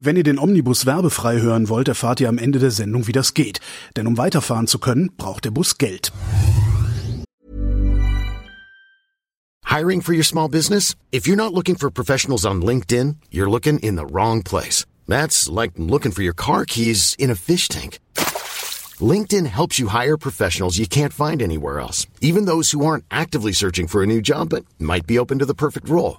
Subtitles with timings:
[0.00, 3.34] Wenn ihr den Omnibus werbefrei hören wollt, erfahrt ihr am Ende der Sendung, wie das
[3.34, 3.58] geht.
[3.96, 6.12] Denn um weiterfahren zu können, braucht der Bus Geld.
[9.64, 10.94] Hiring for your small business?
[11.10, 14.86] If you're not looking for professionals on LinkedIn, you're looking in the wrong place.
[15.08, 17.98] That's like looking for your car keys in a fish tank.
[19.00, 23.52] LinkedIn helps you hire professionals you can't find anywhere else, even those who aren't actively
[23.52, 26.18] searching for a new job but might be open to the perfect role.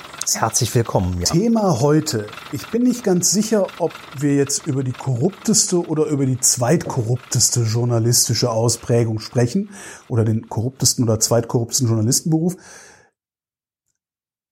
[0.23, 1.19] Her herzlich willkommen.
[1.19, 1.25] Ja.
[1.25, 2.27] Thema heute.
[2.51, 7.61] Ich bin nicht ganz sicher, ob wir jetzt über die korrupteste oder über die zweitkorrupteste
[7.61, 9.71] journalistische Ausprägung sprechen
[10.09, 12.55] oder den korruptesten oder zweitkorruptesten Journalistenberuf.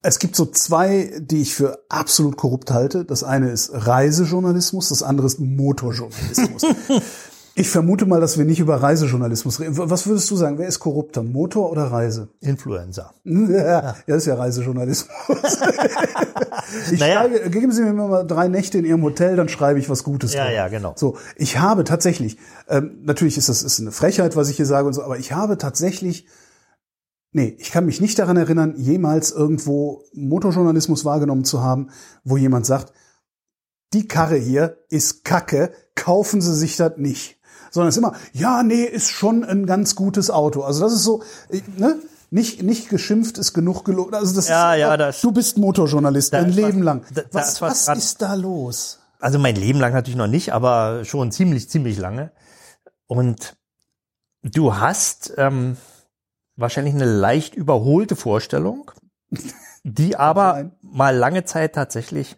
[0.01, 3.05] Es gibt so zwei, die ich für absolut korrupt halte.
[3.05, 6.63] Das eine ist Reisejournalismus, das andere ist Motorjournalismus.
[7.59, 9.77] ich vermute mal, dass wir nicht über Reisejournalismus reden.
[9.77, 10.57] Was würdest du sagen?
[10.57, 11.23] Wer ist korrupter?
[11.23, 12.29] Motor oder Reise?
[12.39, 13.13] Influencer.
[13.25, 15.09] Ja, das ist ja Reisejournalismus.
[16.91, 17.19] ich Naja.
[17.21, 20.33] schreibe, geben Sie mir mal drei Nächte in Ihrem Hotel, dann schreibe ich was Gutes.
[20.33, 20.53] Ja, drauf.
[20.53, 20.93] ja, genau.
[20.95, 22.37] So, ich habe tatsächlich,
[22.69, 25.33] ähm, natürlich ist das ist eine Frechheit, was ich hier sage und so, aber ich
[25.33, 26.27] habe tatsächlich,
[27.33, 31.89] nee, ich kann mich nicht daran erinnern, jemals irgendwo Motorjournalismus wahrgenommen zu haben,
[32.23, 32.93] wo jemand sagt,
[33.93, 37.38] die Karre hier ist Kacke, kaufen Sie sich das nicht.
[37.71, 40.61] Sondern es ist immer, ja, nee, ist schon ein ganz gutes Auto.
[40.63, 41.23] Also das ist so,
[41.77, 41.97] ne?
[42.31, 44.13] Nicht, nicht geschimpft ist genug gelogen.
[44.13, 47.03] Also das Ja, ist, ja, das- du bist Motorjournalist, Da dein Leben was- lang.
[47.13, 48.99] da- da was ist was was ist da los?
[49.19, 52.31] Also mein Leben lang natürlich noch nicht, aber schon ziemlich, ziemlich lange.
[53.07, 53.55] Und
[54.43, 55.75] du hast ähm,
[56.55, 58.91] wahrscheinlich eine leicht überholte Vorstellung,
[59.83, 60.71] die aber Nein.
[60.83, 62.37] mal lange Zeit tatsächlich,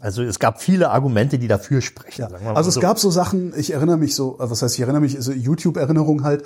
[0.00, 2.26] also es gab viele Argumente, die dafür sprechen.
[2.44, 2.54] Ja.
[2.54, 2.80] Also es so.
[2.80, 6.24] gab so Sachen, ich erinnere mich so, äh, was heißt, ich erinnere mich, so YouTube-Erinnerung
[6.24, 6.44] halt,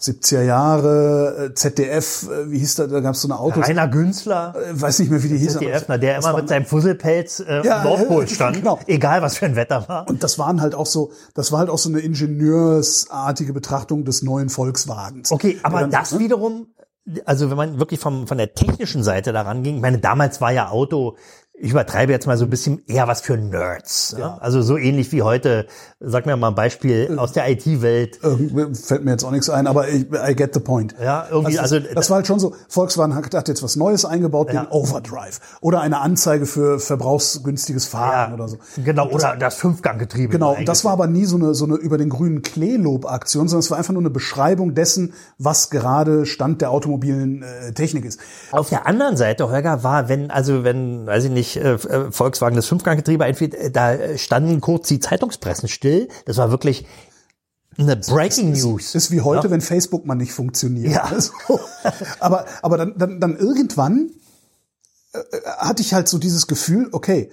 [0.00, 3.88] 70er Jahre, äh, ZDF, äh, wie hieß da, da gab es so eine Autos, Rainer
[3.88, 5.54] Günzler, weiß nicht mehr, wie die hieß.
[5.54, 8.78] ZDF, na, der immer mit seinem Fusselpelz äh, Ja, im Nordpol stand, genau.
[8.86, 10.08] egal was für ein Wetter war.
[10.08, 14.22] Und das waren halt auch so, das war halt auch so eine ingenieursartige Betrachtung des
[14.22, 15.32] neuen Volkswagens.
[15.32, 16.20] Okay, aber Dann- das ne?
[16.20, 16.68] wiederum,
[17.24, 20.52] also wenn man wirklich vom, von der technischen Seite daran ging, ich meine, damals war
[20.52, 21.16] ja Auto,
[21.60, 24.14] ich übertreibe jetzt mal so ein bisschen eher was für Nerds.
[24.18, 24.38] Ja.
[24.40, 25.66] Also so ähnlich wie heute,
[25.98, 28.20] sag mir mal ein Beispiel aus der IT-Welt.
[28.84, 30.94] Fällt mir jetzt auch nichts ein, aber ich, I get the point.
[31.02, 34.52] Ja, irgendwie, also, also- das war halt schon so, Volkswagen hat, jetzt was Neues eingebaut,
[34.52, 34.62] Ja.
[34.64, 35.40] den Overdrive.
[35.60, 38.58] Oder eine Anzeige für verbrauchsgünstiges Fahren oder so.
[38.84, 40.32] Genau, oder das Fünfganggetriebe.
[40.32, 43.60] Genau, und das war aber nie so eine, so eine über den grünen Klee-Lob-Aktion, sondern
[43.60, 48.20] es war einfach nur eine Beschreibung dessen, was gerade Stand der automobilen äh, Technik ist.
[48.52, 52.56] Auf der anderen Seite, Holger, war, wenn, also wenn, weiß ich nicht, äh, äh, Volkswagen
[52.56, 56.08] das Fünfganggetriebe einführt, äh, da standen kurz die Zeitungspressen still.
[56.26, 56.86] Das war wirklich
[57.78, 58.94] eine Breaking News.
[58.94, 60.92] Ist wie heute, wenn Facebook mal nicht funktioniert.
[60.92, 61.10] Ja.
[61.10, 61.20] ne?
[61.20, 61.60] So.
[62.20, 64.10] Aber, aber dann, dann, dann irgendwann
[65.12, 65.18] äh,
[65.58, 67.30] hatte ich halt so dieses Gefühl, okay,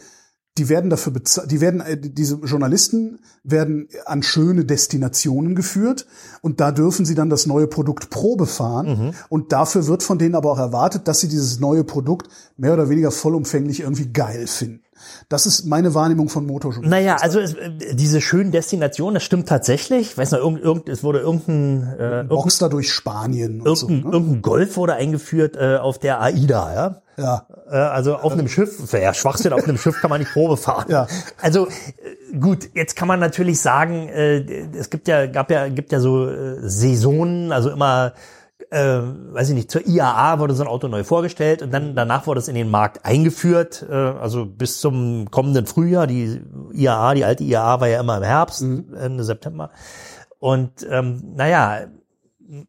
[0.58, 6.08] die werden dafür bezahlt, die werden, äh, diese Journalisten werden an schöne Destinationen geführt
[6.42, 10.36] und da dürfen sie dann das neue Produkt Probe fahren und dafür wird von denen
[10.36, 14.85] aber auch erwartet, dass sie dieses neue Produkt mehr oder weniger vollumfänglich irgendwie geil finden.
[15.30, 16.90] Das ist meine Wahrnehmung von Motorjournalismus.
[16.90, 20.12] Naja, also es, äh, diese schönen Destinationen, das stimmt tatsächlich.
[20.12, 23.88] Ich weiß noch, irgend, irgend, es wurde irgendein, äh, irgendein, Boxster durch Spanien und so.
[23.88, 24.14] irgendein, Ne?
[24.14, 27.02] irgendein Golf wurde eingeführt äh, auf der AIDA, ja.
[27.18, 27.48] Ja.
[27.70, 30.86] Äh, also auf einem Schiff, ja, Schwachsinn, auf einem Schiff kann man nicht Probe fahren.
[30.90, 31.08] Ja.
[31.42, 35.92] Also äh, gut, jetzt kann man natürlich sagen, äh, es gibt ja, gab ja, gibt
[35.92, 38.14] ja so äh, Saisonen, also immer,
[38.72, 39.02] äh,
[39.34, 42.40] weiß ich nicht, zur IAA wurde so ein Auto neu vorgestellt und dann danach wurde
[42.40, 46.08] es in den Markt eingeführt, äh, also bis zum kommenden Frühjahr.
[46.08, 46.42] Die
[46.74, 49.72] IAA, die alte IAA war ja immer im Herbst, Ende September.
[50.40, 51.88] Und ähm, naja,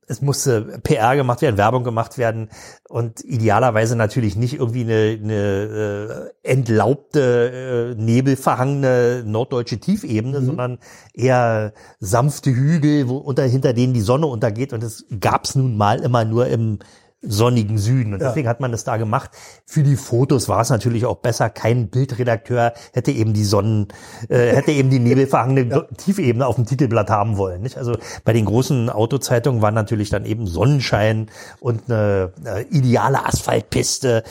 [0.07, 2.49] es musste PR gemacht werden, Werbung gemacht werden
[2.89, 10.47] und idealerweise natürlich nicht irgendwie eine, eine äh, entlaubte, äh, nebelverhangene norddeutsche Tiefebene, Mhm.
[10.47, 10.79] sondern
[11.15, 16.01] eher sanfte Hügel, wo unter, hinter denen die Sonne untergeht und das gab's nun mal
[16.01, 16.79] immer nur im
[17.23, 18.29] sonnigen Süden und Ja.
[18.29, 19.31] deswegen hat man das da gemacht.
[19.65, 21.51] Für die Fotos war es natürlich auch besser.
[21.51, 23.89] Kein Bildredakteur hätte eben die Sonnen,
[24.29, 27.63] äh, hätte eben die nebelverhangene Tiefebene auf dem Titelblatt haben wollen.
[27.63, 27.79] Nicht?
[27.79, 31.31] Also bei den großen Autozeitungen war natürlich dann eben Sonnenschein
[31.61, 34.23] und eine, eine ideale Asphaltpiste.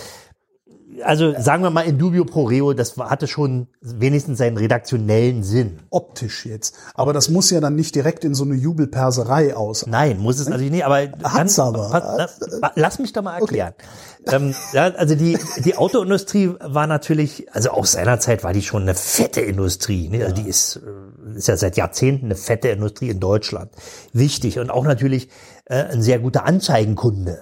[1.04, 5.80] Also sagen wir mal in dubio pro reo, das hatte schon wenigstens seinen redaktionellen Sinn.
[5.90, 6.76] Optisch jetzt.
[6.94, 9.86] Aber das muss ja dann nicht direkt in so eine Jubelperserei aus.
[9.88, 11.90] Nein, muss es natürlich nicht, aber Hat's aber.
[11.90, 13.74] pass- lass, lass mich doch mal erklären.
[14.28, 18.96] Ähm, ja, also die, die Autoindustrie war natürlich, also auch seinerzeit war die schon eine
[18.96, 20.10] fette Industrie.
[20.10, 20.24] Ne?
[20.24, 23.72] Also die ist, äh, ist ja seit Jahrzehnten eine fette Industrie in Deutschland.
[24.14, 25.30] Wichtig und auch natürlich
[25.66, 27.40] äh, ein sehr guter Anzeigenkunde.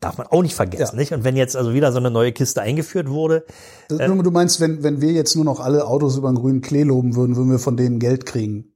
[0.00, 1.00] Darf man auch nicht vergessen, Ja.
[1.00, 1.12] nicht?
[1.12, 3.44] Und wenn jetzt also wieder so eine neue Kiste eingeführt wurde,
[3.88, 6.84] Das, du meinst, wenn, wenn wir jetzt nur noch alle Autos über den grünen Klee
[6.84, 8.72] loben würden, würden wir von denen Geld kriegen.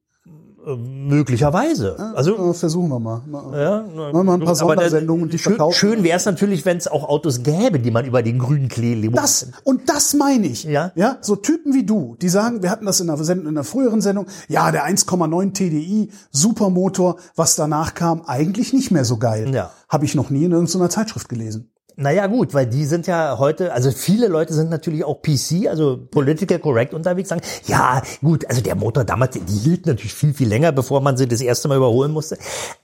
[0.66, 1.98] Möglicherweise.
[2.14, 3.22] Also versuchen wir mal.
[3.26, 5.74] Mal- Ja, Machen wir ein paar Sondersendungen, die schön, verkaufen.
[5.74, 8.94] schön wäre es natürlich, wenn es auch Autos gäbe, die man über den grünen Klee
[8.94, 10.64] leben Das, und das meine ich.
[10.64, 10.92] Ja.
[10.94, 13.64] Ja, so Typen wie du, die sagen, wir hatten das in einer, Sendung, in einer
[13.64, 19.52] früheren Sendung, ja, der 1,9 TDI, Supermotor, was danach kam, eigentlich nicht mehr so geil.
[19.54, 19.70] Ja.
[19.88, 21.70] Habe ich noch nie in irgendeiner Zeitschrift gelesen.
[21.96, 25.98] Naja gut, weil die sind ja heute, also viele Leute sind natürlich auch PC, also
[26.10, 30.48] political correct unterwegs, sagen, ja gut, also der Motor damals, die hielt natürlich viel, viel
[30.48, 32.38] länger, bevor man sie das erste Mal überholen musste.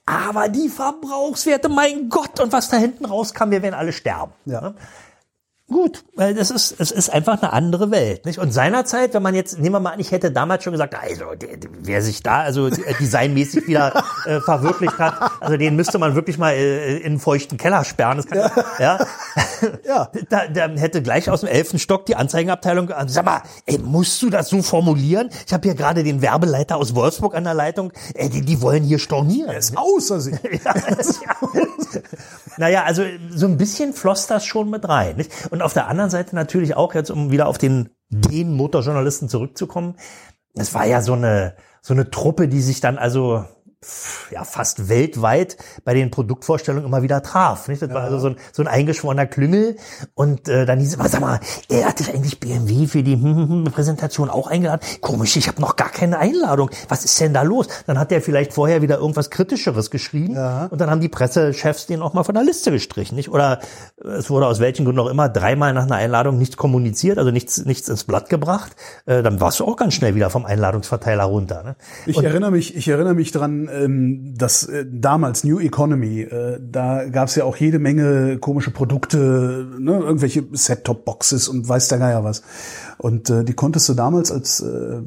[0.05, 4.33] Aber die Verbrauchswerte, mein Gott, und was da hinten rauskam, wir werden alle sterben.
[4.45, 4.73] Ja.
[5.69, 8.39] Gut, weil das ist, es ist einfach eine andere Welt, nicht?
[8.39, 11.25] Und seinerzeit, wenn man jetzt, nehmen wir mal an, ich hätte damals schon gesagt, also,
[11.83, 16.39] wer sich da, also äh, designmäßig wieder äh, verwirklicht hat, also den müsste man wirklich
[16.39, 18.17] mal äh, in einen feuchten Keller sperren.
[18.17, 18.49] Das kann,
[18.79, 18.97] ja.
[19.85, 20.09] Ja.
[20.29, 24.21] Da, da hätte gleich aus dem elften Stock die Anzeigenabteilung, ge- sag mal, ey, musst
[24.21, 25.29] du das so formulieren?
[25.45, 28.83] Ich habe hier gerade den Werbeleiter aus Wolfsburg an der Leitung, ey, die, die wollen
[28.83, 29.55] hier stornieren.
[29.55, 30.35] Ist außer sich.
[30.63, 32.01] Ja, ja.
[32.59, 35.15] naja, also so ein bisschen floss das schon mit rein.
[35.15, 35.31] Nicht?
[35.49, 39.95] Und auf der anderen Seite natürlich auch jetzt, um wieder auf den, den Motorjournalisten zurückzukommen,
[40.55, 43.45] es war ja so eine, so eine Truppe, die sich dann also
[44.29, 45.55] ja fast weltweit
[45.85, 47.69] bei den Produktvorstellungen immer wieder traf.
[47.69, 47.81] Nicht?
[47.81, 49.77] Das war also so ein, so ein eingeschworener Klüngel.
[50.15, 51.39] Und äh, dann hieß es, sag mal,
[51.69, 54.81] er hat dich eigentlich BMW für die hm, hm, hm, Präsentation auch eingeladen?
[54.99, 56.69] Komisch, ich habe noch gar keine Einladung.
[56.89, 57.67] Was ist denn da los?
[57.87, 60.35] Dann hat der vielleicht vorher wieder irgendwas Kritischeres geschrieben
[60.69, 63.15] und dann haben die Pressechefs den auch mal von der Liste gestrichen.
[63.15, 63.29] Nicht?
[63.29, 63.59] Oder
[63.97, 67.63] es wurde aus welchen Gründen auch immer dreimal nach einer Einladung nichts kommuniziert, also nichts,
[67.65, 68.75] nichts ins Blatt gebracht.
[69.05, 71.63] Äh, dann warst du auch ganz schnell wieder vom Einladungsverteiler runter.
[71.63, 71.75] Ne?
[72.05, 77.07] Ich erinnere mich, ich erinnere mich dran, ähm, dass äh, damals New Economy, äh, da
[77.09, 82.23] gab es ja auch jede Menge komische Produkte, ne, irgendwelche Set-Top-Boxes und weiß der Geier
[82.23, 82.41] was.
[82.97, 85.01] Und äh, die konntest du damals als äh,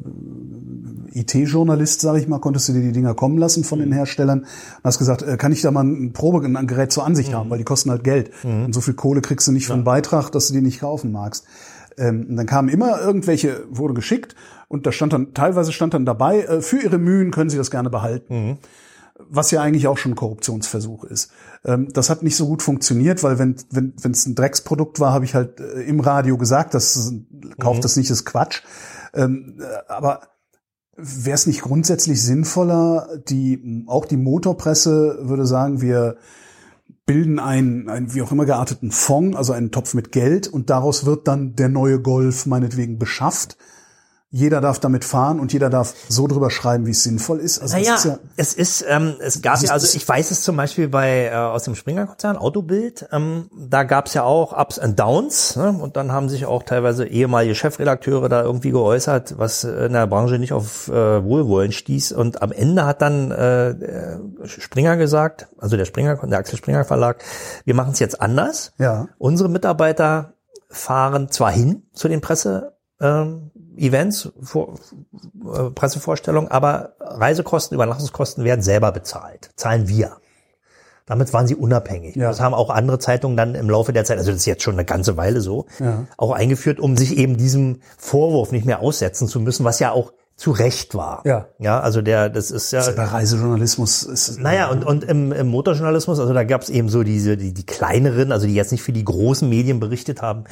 [1.15, 4.85] IT-Journalist, sage ich mal, konntest du dir die Dinger kommen lassen von den Herstellern und
[4.85, 7.59] hast gesagt, äh, kann ich da mal ein Probe, ein Gerät zur Ansicht haben, weil
[7.59, 8.31] die kosten halt Geld.
[8.65, 11.13] Und so viel Kohle kriegst du nicht für einen Beitrag, dass du die nicht kaufen
[11.13, 11.45] magst.
[11.99, 14.35] Ähm, dann kamen immer irgendwelche, wurde geschickt
[14.69, 17.71] und da stand dann, teilweise stand dann dabei, äh, für ihre Mühen können sie das
[17.71, 18.59] gerne behalten.
[19.19, 21.31] Was ja eigentlich auch schon ein Korruptionsversuch ist.
[21.65, 25.13] Ähm, das hat nicht so gut funktioniert, weil wenn wenn wenn es ein Drecksprodukt war,
[25.13, 27.13] habe ich halt äh, im Radio gesagt, das
[27.61, 28.63] kauft das nicht, das ist Quatsch.
[29.15, 30.21] Ähm, äh, aber
[30.97, 36.17] wäre es nicht grundsätzlich sinnvoller, die auch die Motorpresse würde sagen, wir
[37.13, 41.05] bilden einen, einen wie auch immer gearteten Fonds, also einen Topf mit Geld und daraus
[41.05, 43.59] wird dann der neue Golf meinetwegen beschafft.
[44.35, 47.61] Jeder darf damit fahren und jeder darf so drüber schreiben, wie es sinnvoll ist.
[47.61, 50.57] Also Naja, ist ja, es ist, ähm, es gab ja, also ich weiß es zum
[50.57, 54.99] Beispiel bei äh, aus dem Springer-Konzern, Autobild, ähm, da gab es ja auch Ups and
[54.99, 55.77] Downs ne?
[55.79, 60.39] und dann haben sich auch teilweise ehemalige Chefredakteure da irgendwie geäußert, was in der Branche
[60.39, 65.85] nicht auf äh, Wohlwollen stieß und am Ende hat dann äh, Springer gesagt, also der
[65.85, 67.23] Springer, der Axel Springer Verlag,
[67.67, 68.73] wir machen es jetzt anders.
[68.79, 69.09] Ja.
[69.19, 70.33] Unsere Mitarbeiter
[70.71, 72.73] fahren zwar hin zu den Presse
[73.03, 74.75] ähm, Events, vor,
[75.45, 79.51] äh, Pressevorstellungen, aber Reisekosten, Übernachtungskosten werden selber bezahlt.
[79.57, 80.17] Zahlen wir.
[81.07, 82.15] Damit waren sie unabhängig.
[82.17, 82.29] Ja.
[82.29, 84.75] Das haben auch andere Zeitungen dann im Laufe der Zeit, also das ist jetzt schon
[84.75, 86.07] eine ganze Weile so, Ja.
[86.17, 90.13] auch eingeführt, um sich eben diesem Vorwurf nicht mehr aussetzen zu müssen, was ja auch
[90.37, 91.23] zu Recht war.
[91.25, 91.47] Ja.
[91.59, 92.83] Ja, also der, das ist ja.
[92.93, 97.03] bei Reisejournalismus ist Naja, und, und im, im Motorjournalismus, also da gab es eben so
[97.03, 100.45] diese, die, die kleineren, also die jetzt nicht für die großen Medien berichtet haben,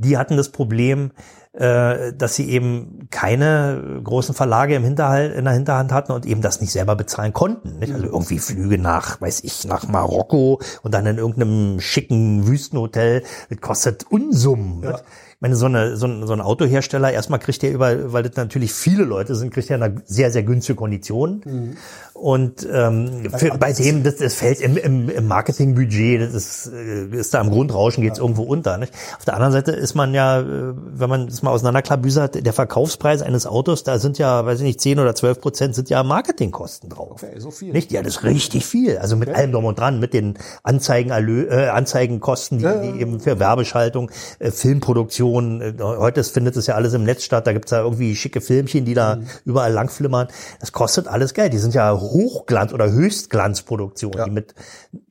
[0.00, 1.12] die hatten das Problem,
[1.52, 6.40] äh, dass sie eben keine großen Verlage im Hinterhalt, in der Hinterhand hatten und eben
[6.40, 7.78] das nicht selber bezahlen konnten.
[7.78, 7.92] Nicht?
[7.92, 13.60] Also irgendwie Flüge nach, weiß ich, nach Marokko und dann in irgendeinem schicken Wüstenhotel, das
[13.60, 14.82] kostet Unsummen.
[14.82, 15.00] Ja.
[15.40, 18.36] Ich meine, so, eine, so, ein, so ein Autohersteller, erstmal kriegt der über, weil das
[18.36, 21.40] natürlich viele Leute sind, kriegt er eine sehr, sehr günstige Kondition.
[21.46, 21.76] Mhm.
[22.12, 27.06] Und ähm, für, bei dem, das, das fällt im, im, im Marketingbudget, das ist, äh,
[27.16, 28.24] ist da im Grundrauschen, geht's ja.
[28.24, 28.76] irgendwo unter.
[28.76, 28.92] Nicht?
[29.16, 33.22] Auf der anderen Seite ist man ja, äh, wenn man das mal auseinanderklabüsert, der Verkaufspreis
[33.22, 36.90] eines Autos, da sind ja, weiß ich nicht, 10 oder 12 Prozent sind ja Marketingkosten
[36.90, 37.22] drauf.
[37.22, 37.72] Okay, so viel.
[37.72, 37.90] Nicht?
[37.90, 38.98] Ja, das ist richtig viel.
[38.98, 39.38] Also mit okay.
[39.38, 42.82] allem drum und dran, mit den Anzeigen, äh, Anzeigenkosten, die, ja.
[42.82, 45.29] die eben für Werbeschaltung, äh, Filmproduktion,
[45.60, 48.84] äh, heute findet es ja alles im Netz statt, da gibt's ja irgendwie schicke Filmchen,
[48.84, 49.26] die da mhm.
[49.44, 50.28] überall langflimmern.
[50.60, 51.52] Das kostet alles Geld.
[51.52, 54.24] Die sind ja Hochglanz- oder Höchstglanzproduktionen, ja.
[54.24, 54.54] die mit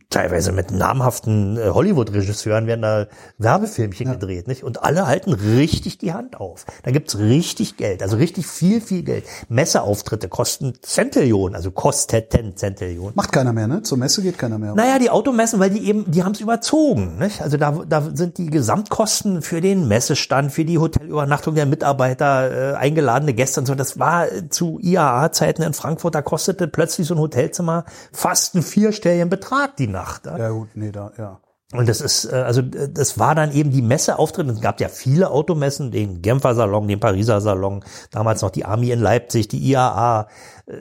[0.09, 4.13] teilweise mit namhaften äh, Hollywood-Regisseuren werden da Werbefilmchen ja.
[4.13, 4.63] gedreht, nicht?
[4.63, 6.65] Und alle halten richtig die Hand auf.
[6.81, 9.25] Da gibt's richtig Geld, also richtig viel, viel Geld.
[9.49, 13.11] Messeauftritte kosten Zentillionen, also kosteten Zentillionen.
[13.13, 13.83] Macht keiner mehr, ne?
[13.83, 14.73] Zur Messe geht keiner mehr.
[14.73, 17.43] Naja, die Automessen, weil die eben, die haben's überzogen, nicht?
[17.43, 22.75] Also da, da sind die Gesamtkosten für den Messestand, für die Hotelübernachtung der Mitarbeiter, äh,
[22.77, 27.19] eingeladene Gäste und so, das war zu IAA-Zeiten in Frankfurt, da kostete plötzlich so ein
[27.19, 29.98] Hotelzimmer fast einen vierstelligen Betrag die Nacht.
[29.99, 30.25] Nacht.
[30.25, 31.39] Ja gut, nee, da, ja.
[31.71, 34.51] Und das ist, äh, also das war dann eben die Messeauftritte.
[34.51, 38.91] Es gab ja viele Automessen, den Genfer Salon, den Pariser Salon, damals noch die Army
[38.91, 40.27] in Leipzig, die IAA.
[40.65, 40.77] Äh,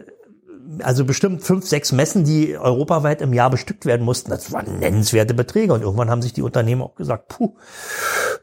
[0.82, 4.30] also bestimmt fünf, sechs Messen, die europaweit im Jahr bestückt werden mussten.
[4.30, 5.72] Das waren nennenswerte Beträge.
[5.72, 7.54] Und irgendwann haben sich die Unternehmen auch gesagt, puh,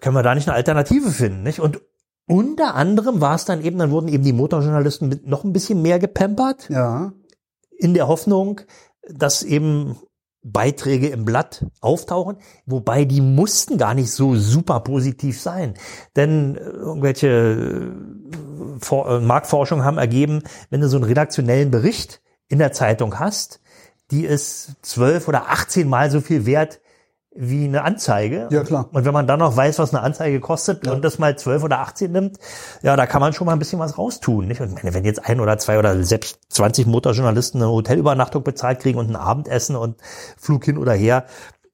[0.01, 1.59] können wir da nicht eine Alternative finden, nicht?
[1.59, 1.81] Und
[2.27, 5.99] unter anderem war es dann eben, dann wurden eben die Motorjournalisten noch ein bisschen mehr
[5.99, 6.67] gepampert.
[6.69, 7.13] Ja.
[7.77, 8.61] In der Hoffnung,
[9.07, 9.97] dass eben
[10.45, 12.37] Beiträge im Blatt auftauchen,
[12.67, 15.73] wobei die mussten gar nicht so super positiv sein.
[16.15, 22.59] Denn äh, irgendwelche äh, äh, Marktforschungen haben ergeben, wenn du so einen redaktionellen Bericht in
[22.59, 23.59] der Zeitung hast,
[24.11, 26.79] die ist zwölf oder achtzehn Mal so viel wert
[27.35, 28.47] wie eine Anzeige.
[28.49, 28.89] Ja, klar.
[28.93, 30.93] Und wenn man dann noch weiß, was eine Anzeige kostet ja.
[30.93, 32.37] und das mal 12 oder 18 nimmt,
[32.81, 34.47] ja, da kann man schon mal ein bisschen was raustun.
[34.47, 34.61] Nicht?
[34.61, 38.97] Und meine, wenn jetzt ein oder zwei oder selbst 20 Motorjournalisten eine Hotelübernachtung bezahlt kriegen
[38.97, 39.97] und ein Abendessen und
[40.37, 41.25] Flug hin oder her,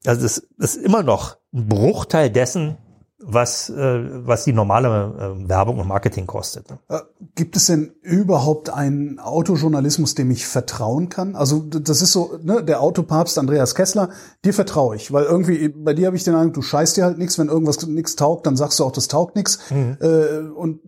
[0.04, 2.76] also das ist immer noch ein Bruchteil dessen,
[3.24, 6.68] was, äh, was die normale äh, Werbung und Marketing kostet.
[6.70, 6.78] Ne?
[6.88, 6.98] Äh,
[7.34, 11.36] gibt es denn überhaupt einen Autojournalismus, dem ich vertrauen kann?
[11.36, 14.10] Also das ist so, ne, der Autopapst Andreas Kessler,
[14.44, 17.18] dir vertraue ich, weil irgendwie bei dir habe ich den Eindruck, du scheißt dir halt
[17.18, 19.58] nichts, wenn irgendwas nichts taugt, dann sagst du auch, das taugt nichts.
[19.70, 19.96] Mhm.
[20.00, 20.80] Äh, und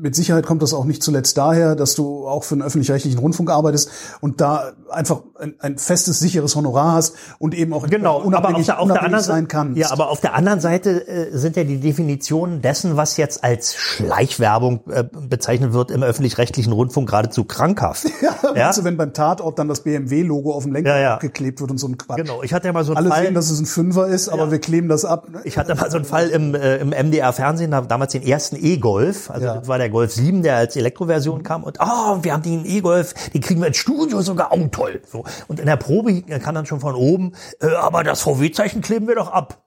[0.00, 3.50] mit Sicherheit kommt das auch nicht zuletzt daher, dass du auch für einen öffentlich-rechtlichen Rundfunk
[3.50, 8.70] arbeitest und da einfach ein, ein, festes, sicheres Honorar hast und eben auch genau, unabhängig,
[8.70, 9.78] aber auf der, auf der sein kannst.
[9.78, 13.74] Ja, aber auf der anderen Seite äh, sind ja die Definitionen dessen, was jetzt als
[13.74, 18.04] Schleichwerbung äh, bezeichnet wird im öffentlich-rechtlichen Rundfunk geradezu krankhaft.
[18.22, 18.66] ja, ja?
[18.68, 21.16] Also wenn beim Tatort dann das BMW-Logo auf dem Lenker ja, ja.
[21.18, 22.18] geklebt wird und so ein Quatsch.
[22.18, 23.24] Genau, ich hatte ja mal so einen Alle Fall.
[23.24, 25.28] sehen, dass es ein Fünfer ist, aber wir kleben das ab.
[25.28, 25.40] Ne?
[25.44, 29.46] Ich hatte mal so einen Fall im, äh, im MDR-Fernsehen, damals den ersten E-Golf, also
[29.46, 33.14] das war der Golf 7, der als Elektroversion kam und oh, wir haben den E-Golf,
[33.30, 35.02] den kriegen wir ins Studio sogar, oh toll.
[35.10, 35.24] So.
[35.48, 39.16] Und in der Probe kann dann schon von oben, äh, aber das VW-Zeichen kleben wir
[39.16, 39.62] doch ab.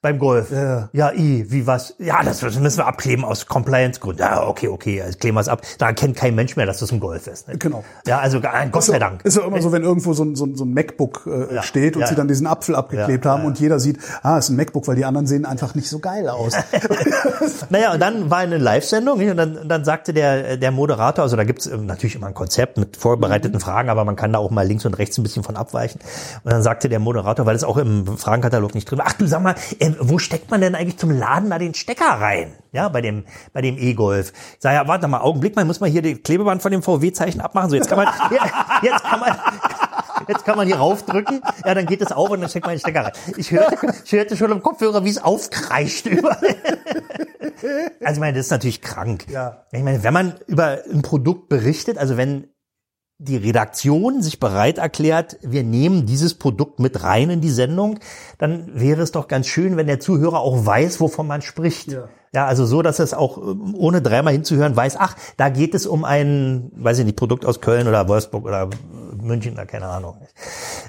[0.00, 0.52] Beim Golf.
[0.52, 1.96] Ja, ja i, wie was?
[1.98, 4.20] Ja, das müssen wir abkleben aus Compliance-Gründen.
[4.20, 5.62] Ja, okay, okay, also kleben wir es ab.
[5.78, 7.48] Da erkennt kein Mensch mehr, dass das ein Golf ist.
[7.48, 7.58] Ne?
[7.58, 7.82] Genau.
[8.06, 9.24] Ja, also Gott sei Dank.
[9.24, 11.62] Ist ja immer so, wenn irgendwo so ein, so ein, so ein MacBook äh, ja.
[11.64, 14.56] steht und ja, sie dann diesen Apfel abgeklebt haben und jeder sieht, ah, ist ein
[14.56, 16.52] MacBook, weil die anderen sehen einfach nicht so geil aus.
[17.68, 21.42] naja, und dann war eine Live-Sendung und dann, dann sagte der, der Moderator, also da
[21.42, 23.62] gibt's ähm, natürlich immer ein Konzept mit vorbereiteten mhm.
[23.62, 26.00] Fragen, aber man kann da auch mal links und rechts ein bisschen von abweichen.
[26.44, 29.26] Und dann sagte der Moderator, weil es auch im Fragenkatalog nicht drin war, ach du
[29.26, 29.56] sag mal,
[29.94, 32.54] äh, wo steckt man denn eigentlich zum Laden da den Stecker rein?
[32.72, 34.32] Ja, bei dem, bei dem E-Golf.
[34.54, 37.40] Ich sage, ja, warte mal, Augenblick mal, muss man hier die Klebeband von dem VW-Zeichen
[37.40, 37.70] abmachen.
[37.70, 38.08] So, jetzt kann man,
[38.82, 39.36] jetzt kann man,
[40.28, 42.80] jetzt kann man hier raufdrücken, ja, dann geht es auf und dann steckt man den
[42.80, 43.12] Stecker rein.
[43.36, 46.36] Ich hörte, ich hörte schon im Kopfhörer, wie es aufkreischt über.
[48.04, 49.26] Also ich meine, das ist natürlich krank.
[49.30, 49.64] Ja.
[49.72, 52.48] Ich meine, wenn man über ein Produkt berichtet, also wenn
[53.18, 57.98] die Redaktion sich bereit erklärt, wir nehmen dieses Produkt mit rein in die Sendung,
[58.38, 61.92] dann wäre es doch ganz schön, wenn der Zuhörer auch weiß, wovon man spricht.
[61.92, 62.08] Ja.
[62.32, 65.86] Ja, also so, dass es auch ähm, ohne dreimal hinzuhören weiß, ach, da geht es
[65.86, 68.68] um ein, weiß ich nicht, Produkt aus Köln oder Wolfsburg oder
[69.20, 70.18] München oder keine Ahnung.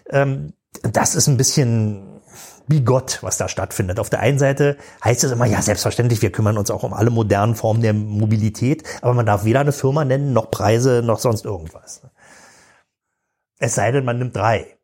[0.09, 2.19] Ähm, das ist ein bisschen
[2.67, 4.00] bigott, was da stattfindet.
[4.00, 7.09] Auf der einen Seite heißt es immer, ja, selbstverständlich, wir kümmern uns auch um alle
[7.09, 11.45] modernen Formen der Mobilität, aber man darf weder eine Firma nennen, noch Preise, noch sonst
[11.45, 12.01] irgendwas.
[13.59, 14.77] Es sei denn, man nimmt drei.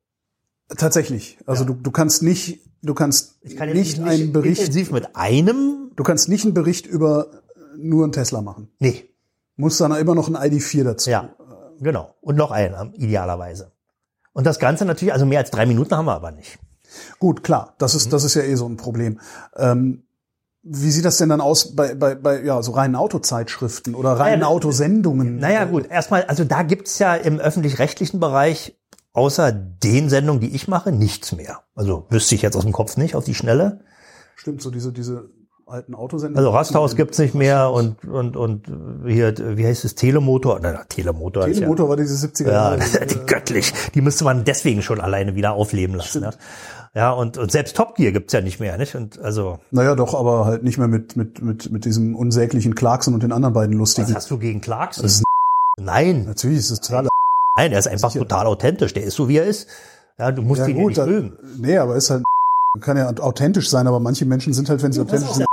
[0.78, 1.38] Tatsächlich.
[1.46, 1.68] Also ja.
[1.70, 6.04] du, du kannst nicht, du kannst kann nicht, nicht einen Bericht intensiv mit einem Du
[6.04, 7.28] kannst nicht einen Bericht über
[7.78, 8.70] nur einen Tesla machen.
[8.80, 9.10] Nee,
[9.56, 11.10] Muss dann immer noch ein ID4 dazu.
[11.10, 11.34] ja,
[11.80, 12.14] genau.
[12.22, 13.72] Und noch einen, idealerweise.
[14.34, 16.60] Und das Ganze natürlich, also mehr als drei Minuten haben wir aber nicht.
[17.20, 17.98] Gut, klar, das Mhm.
[17.98, 19.20] ist, das ist ja eh so ein Problem.
[19.56, 20.04] Ähm,
[20.68, 24.40] wie sieht das denn dann aus bei, bei, bei ja, so reinen Autozeitschriften oder reinen
[24.40, 25.38] Naja, Autosendungen?
[25.38, 28.76] Naja, gut, erstmal, also da gibt's ja im öffentlich-rechtlichen Bereich
[29.14, 31.60] außer den Sendungen, die ich mache, nichts mehr.
[31.76, 33.82] Also wüsste ich jetzt aus dem Kopf nicht, auf die Schnelle.
[34.36, 35.30] Stimmt, so diese, diese
[35.68, 36.38] alten Autosendungen.
[36.46, 38.68] Also Rasthaus gibt's nicht mehr und, und, und
[39.08, 40.60] hier, wie heißt es, Telemotor?
[40.62, 41.46] Na, Telemotor.
[41.46, 42.80] Telemotor war diese 70er Ja, Jahre.
[42.80, 43.74] ja die göttlich.
[43.94, 46.24] Die müsste man deswegen schon alleine wieder aufleben lassen.
[46.24, 46.32] Ja,
[46.96, 48.96] ja und, und selbst Top Gear gibt's ja nicht mehr, nicht?
[48.96, 53.14] Und also, Naja, doch, aber halt nicht mehr mit, mit, mit, mit diesem unsäglichen Clarkson
[53.14, 54.16] und den anderen beiden was lustigen.
[54.16, 55.04] hast du gegen Clarkson?
[55.04, 55.24] Das ist
[55.78, 57.08] Nein, Natürlich ist das total.
[57.58, 58.24] nein, er ist einfach Sicher.
[58.24, 58.94] total authentisch.
[58.94, 59.68] Der ist so, wie er ist.
[60.18, 61.38] Ja, du musst Ja ihn gut, nicht dann, mögen.
[61.58, 62.24] nee, aber ist halt
[62.82, 65.46] kann ja authentisch sein, aber manche Menschen sind halt, wenn sie authentisch sind.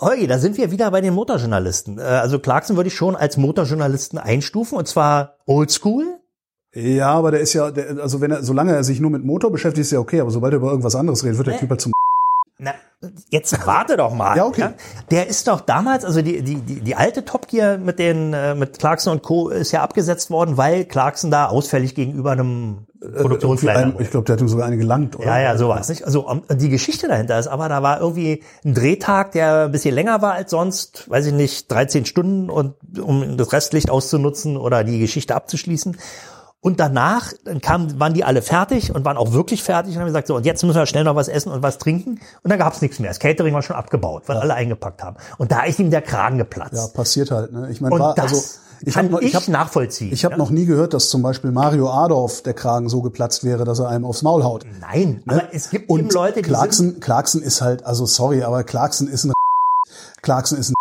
[0.00, 1.98] Hey, da sind wir wieder bei den Motorjournalisten.
[1.98, 6.04] Äh, Also Clarkson würde ich schon als Motorjournalisten einstufen und zwar oldschool.
[6.76, 9.50] Ja, aber der ist ja, der, also wenn er, solange er sich nur mit Motor
[9.50, 11.80] beschäftigt, ist ja okay, aber sobald er über irgendwas anderes redet, wird der Typ halt
[11.80, 11.92] zum
[12.58, 12.74] Na,
[13.30, 14.36] jetzt warte doch mal.
[14.36, 14.68] Ja, okay.
[15.10, 18.54] Der ist doch damals, also die, die, die, die alte Top Gear mit den, äh,
[18.54, 19.48] mit Clarkson und Co.
[19.48, 24.04] ist ja abgesetzt worden, weil Clarkson da ausfällig gegenüber einem Produktionsleiter wurde.
[24.04, 25.26] Ich glaube, der hat ihm sogar eine gelangt, oder?
[25.26, 26.04] Ja, ja, sowas, nicht?
[26.04, 29.94] Also um, die Geschichte dahinter ist, aber da war irgendwie ein Drehtag, der ein bisschen
[29.94, 34.84] länger war als sonst, weiß ich nicht, 13 Stunden und um das Restlicht auszunutzen oder
[34.84, 35.96] die Geschichte abzuschließen.
[36.60, 40.06] Und danach dann kam, waren die alle fertig und waren auch wirklich fertig und haben
[40.06, 42.18] gesagt, so, und jetzt müssen wir schnell noch was essen und was trinken.
[42.42, 43.10] Und dann gab's nichts mehr.
[43.10, 45.16] Das Catering war schon abgebaut, weil alle eingepackt haben.
[45.38, 46.74] Und da ist ihm der Kragen geplatzt.
[46.74, 47.68] Ja, passiert halt, ne?
[47.70, 48.42] Ich meine, also,
[48.84, 50.12] ich kann habe noch, ich, hab, nachvollziehen.
[50.12, 50.38] ich hab ja?
[50.38, 53.88] noch nie gehört, dass zum Beispiel Mario Adorf der Kragen so geplatzt wäre, dass er
[53.88, 54.66] einem aufs Maul haut.
[54.80, 55.34] Nein, Ne?
[55.34, 58.64] aber es gibt Und eben Leute, die sind, Clarkson, Clarkson ist halt, also sorry, aber
[58.64, 59.32] Clarkson ist ein
[60.22, 60.74] Clarkson ist ein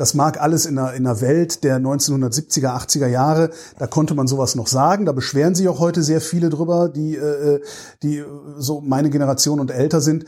[0.00, 4.26] das mag alles in einer, in einer Welt der 1970er, 80er Jahre, da konnte man
[4.26, 5.04] sowas noch sagen.
[5.04, 7.60] Da beschweren sich auch heute sehr viele drüber, die, äh,
[8.02, 8.24] die
[8.56, 10.24] so meine Generation und älter sind,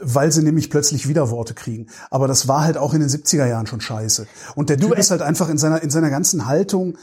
[0.00, 1.86] weil sie nämlich plötzlich Widerworte kriegen.
[2.10, 4.26] Aber das war halt auch in den 70er Jahren schon scheiße.
[4.56, 6.98] Und der Typ äh, ist halt einfach in seiner, in seiner ganzen Haltung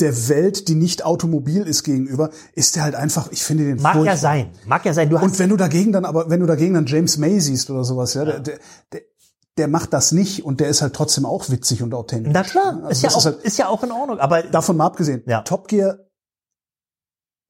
[0.00, 3.94] der Welt, die nicht automobil ist gegenüber, ist der halt einfach, ich finde den mag
[3.94, 4.16] ja furchtbar.
[4.16, 5.10] sein, mag ja sein.
[5.10, 7.68] Du hast Und wenn du dagegen dann, aber wenn du dagegen dann James May siehst
[7.68, 8.58] oder sowas, ja, Der, der,
[8.92, 9.00] der,
[9.58, 12.32] der macht das nicht und der ist halt trotzdem auch witzig und authentisch.
[12.32, 14.18] Na klar, Also ist, ja auch, halt- ist ja auch in Ordnung.
[14.20, 15.22] Aber davon mal abgesehen.
[15.26, 15.42] Ja.
[15.42, 15.98] Top Gear.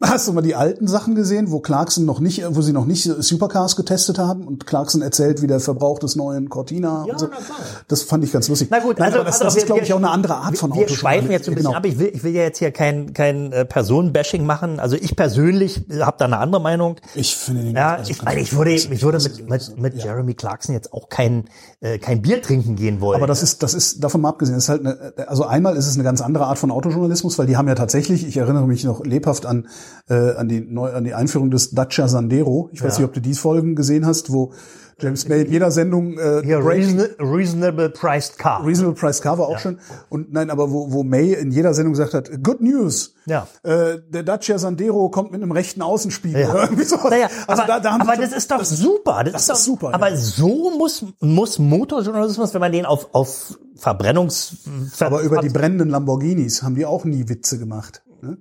[0.01, 3.03] Hast du mal die alten Sachen gesehen, wo Clarkson noch nicht, wo sie noch nicht
[3.03, 7.27] Supercars getestet haben und Clarkson erzählt, wie der Verbrauch des neuen Cortina Ja, und so.
[7.29, 7.59] na klar.
[7.89, 8.69] Das fand ich ganz lustig.
[8.71, 10.11] Na gut, Nein, also, aber das, also das wir- ist, glaube ich, wir- auch eine
[10.11, 10.95] andere Art von wir Auto.
[10.95, 11.79] schweifen jetzt ein bisschen genau.
[11.79, 11.85] ab.
[11.85, 14.79] Ich will, ich will ja jetzt hier kein, kein äh, Personenbashing machen.
[14.79, 16.95] Also ich persönlich habe da eine andere Meinung.
[17.17, 20.35] Ich finde den Ja, also ich, weil ich würde, ich würde mit, mit, mit Jeremy
[20.35, 21.47] Clarkson jetzt auch kein,
[21.81, 23.17] äh, kein Bier trinken gehen wollen.
[23.17, 25.89] Aber das ist, das ist davon mal abgesehen, das ist halt eine, also einmal ist
[25.89, 28.85] es eine ganz andere Art von Autojournalismus, weil die haben ja tatsächlich, ich erinnere mich
[28.85, 29.67] noch lebhaft an,
[30.09, 32.69] äh, an die neu, an die Einführung des Dacia Sandero.
[32.73, 33.01] Ich weiß Ja.
[33.01, 34.53] nicht, ob du die Folgen gesehen hast, wo
[35.01, 38.67] James May in jeder Sendung äh, hier Breaking- reason, reasonable priced car.
[38.67, 39.79] Reasonable Price Car war auch schön.
[40.09, 43.15] Und nein, aber wo, wo May in jeder Sendung gesagt hat, Good News.
[43.27, 43.47] Ja.
[43.63, 46.41] Äh, der Dacia Sandero kommt mit einem rechten Außenspiegel.
[46.41, 46.63] Ja.
[46.65, 47.11] Irgendwie sowas.
[47.11, 49.23] Naja, also aber, da, da haben aber das schon- ist doch super.
[49.23, 50.17] Das, das ist, doch, ist super, Aber ja.
[50.17, 54.57] so muss, muss Motorjournalismus, wenn man den auf, auf Verbrennungs...
[54.99, 58.03] Aber über die brennenden Lamborghinis haben die auch nie Witze gemacht.
[58.21, 58.39] Ne?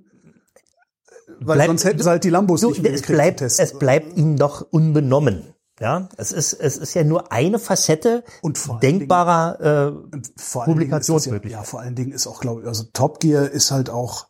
[1.40, 4.16] Weil Bleibt- sonst hätten sie halt die Lambos Du, nicht es hingekriegt bleibt, es bleibt
[4.16, 5.54] ihnen doch unbenommen.
[5.80, 10.72] Ja, es ist, es ist ja nur eine Facette Und denkbarer äh, Dingen das ja,
[10.72, 11.60] Publikationsmöglichkeit.
[11.60, 14.26] ja, vor allen Dingen ist auch, glaube ich, also Top Gear ist halt auch,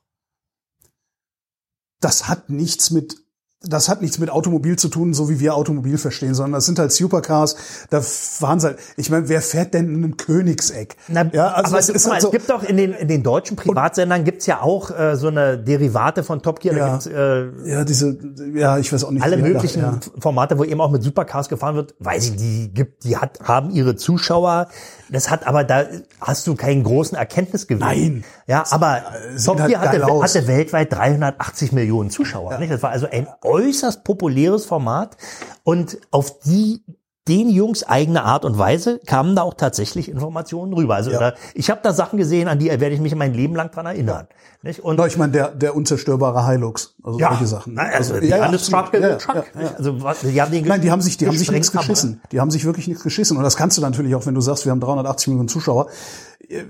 [2.00, 3.16] das hat nichts mit,
[3.62, 6.78] das hat nichts mit Automobil zu tun, so wie wir Automobil verstehen, sondern das sind
[6.78, 7.56] halt Supercars,
[7.90, 10.96] da fahren sie halt, ich meine, wer fährt denn in einem Königseck?
[11.08, 13.08] Na, ja, also aber es ist mal, halt so, es gibt doch in den, in
[13.08, 16.76] den deutschen Privatsendern gibt's ja auch äh, so eine Derivate von Top Gear.
[16.76, 16.90] Da Ja.
[16.92, 18.16] gibt's, äh, ja, diese,
[18.54, 19.24] ja, ich weiß auch nicht.
[19.24, 19.98] alle möglichen ja.
[20.20, 23.70] Formate, wo eben auch mit Supercars gefahren wird, weiß ich, die gibt, die hat, haben
[23.70, 24.68] ihre Zuschauer.
[25.10, 25.84] Das hat aber da
[26.20, 27.80] hast du keinen großen Erkenntnisgewinn.
[27.80, 28.24] Nein.
[28.48, 29.02] Ja, aber
[29.44, 32.56] Top halt Gear hatte, hatte weltweit 380 Millionen Zuschauer.
[32.58, 32.72] Nicht?
[32.72, 35.18] Das war also ein äußerst populäres Format
[35.64, 36.82] und auf die
[37.28, 40.94] den Jungs eigene Art und Weise kamen da auch tatsächlich Informationen rüber.
[40.94, 41.18] Also Ja.
[41.18, 43.86] da, ich habe da Sachen gesehen, an die werde ich mich mein Leben lang dran
[43.86, 44.26] erinnern.
[44.62, 44.80] Nicht?
[44.80, 47.74] Und ich meine, der, der unzerstörbare Hilux, also solche Sachen.
[47.74, 49.36] Na, also, die ja, ja, Undestructible absolut.
[49.36, 49.54] Ja, ja, Truck.
[49.54, 49.76] ja, ja.
[49.76, 52.20] Also was- die haben den Nein, die haben sich, die haben sich nichts geschissen.
[52.32, 53.36] Die haben sich wirklich nichts geschissen.
[53.36, 55.86] Und das kannst du natürlich auch, wenn du sagst, wir haben 380 Millionen Zuschauer.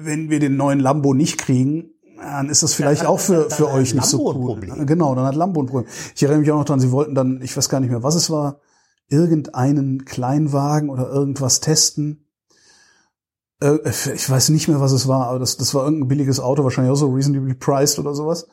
[0.01, 1.91] Wenn wir den neuen Lambo nicht kriegen,
[2.21, 4.35] dann ist das vielleicht dann- auch für, dann- für euch nicht so cool.
[4.57, 4.87] Problem.
[4.87, 5.89] Genau, dann hat Lambo ein Problem.
[6.17, 8.17] Ich erinnere mich auch noch dran, sie wollten dann, ich weiß gar nicht mehr, was
[8.17, 8.57] es war,
[9.09, 12.27] irgendeinen Kleinwagen oder irgendwas testen.
[13.61, 13.79] Äh,
[14.15, 16.93] ich weiß nicht mehr, was es war, aber das, das war irgendein billiges Auto, wahrscheinlich
[16.93, 18.47] auch so reasonably priced oder sowas.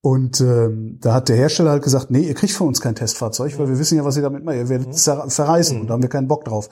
[0.00, 3.58] Und ähm, da hat der Hersteller halt gesagt, nee, ihr kriegt von uns kein Testfahrzeug,
[3.58, 4.56] weil wir wissen ja, was ihr damit macht.
[4.56, 6.68] Ihr werdet es zer- verreißen und da haben wir keinen Bock drauf.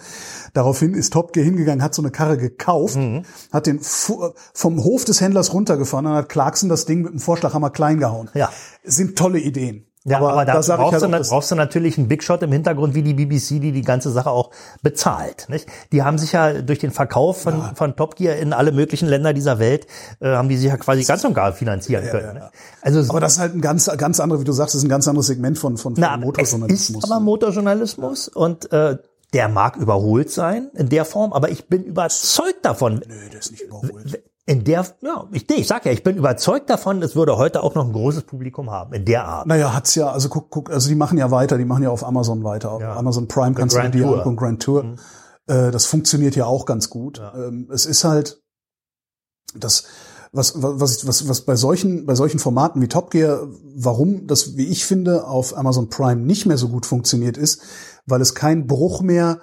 [0.52, 2.98] Daraufhin ist Top Gear hingegangen, hat so eine Karre gekauft,
[3.50, 7.70] hat den vom Hof des Händlers runtergefahren und hat Clarkson das Ding mit dem Vorschlaghammer
[7.70, 8.28] klein gehauen.
[8.34, 8.50] Ja.
[8.84, 9.86] Sind tolle Ideen.
[10.04, 12.94] Ja, aber, da, sag brauchst, halt du, brauchst du natürlich einen Big Shot im Hintergrund
[12.94, 14.50] wie die BBC, die die ganze Sache auch
[14.82, 15.48] bezahlt.
[15.48, 15.68] Nicht?
[15.92, 19.32] Die haben sich ja durch den Verkauf von, von Top Gear in alle möglichen Länder
[19.32, 19.86] dieser Welt,
[20.20, 22.34] äh, haben die sich ja quasi ganz und gar finanzieren können.
[22.34, 22.46] nicht?
[22.80, 24.90] Also aber das ist halt ein ganz, ganz anderes, wie du sagst, das ist ein
[24.90, 27.04] ganz anderes Segment von, von, von Na, es Motorjournalismus.
[27.04, 28.96] ist aber Motorjournalismus und äh,
[29.32, 33.02] der mag überholt sein in der Form, aber ich bin überzeugt davon.
[33.06, 34.20] Nö, der ist nicht überholt.
[34.44, 37.76] In der, ja, ich, ich sag ja, ich bin überzeugt davon, es würde heute auch
[37.76, 39.46] noch ein großes Publikum haben in der Art.
[39.46, 42.04] Naja, hat's ja, also guck, guck, also die machen ja weiter, die machen ja auf
[42.04, 42.72] Amazon weiter.
[42.72, 44.96] Auf Amazon Prime kannst du dir angucken, Grand Tour.
[45.46, 47.22] Äh, das funktioniert ja auch ganz gut.
[47.36, 48.42] Ähm, es ist halt
[49.54, 49.84] das,
[50.32, 54.66] was, was, was, was bei solchen, bei solchen Formaten wie Top Gear, warum das, wie
[54.66, 57.62] ich finde, auf Amazon Prime nicht mehr so gut funktioniert ist,
[58.06, 59.40] weil es kein Bruch mehr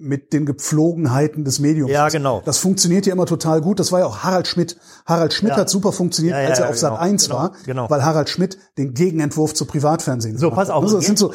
[0.00, 1.90] mit den Gepflogenheiten des Mediums.
[1.92, 2.42] Ja, genau.
[2.44, 3.78] Das funktioniert ja immer total gut.
[3.80, 4.76] Das war ja auch Harald Schmidt.
[5.06, 5.58] Harald Schmidt Ja.
[5.58, 7.90] hat super funktioniert, Ja, ja, als er auf Sat genau, 1 genau, war, genau.
[7.90, 10.82] weil Harald Schmidt den Gegenentwurf zu Privatfernsehen So, pass auf.
[10.82, 11.32] Also, das sind so,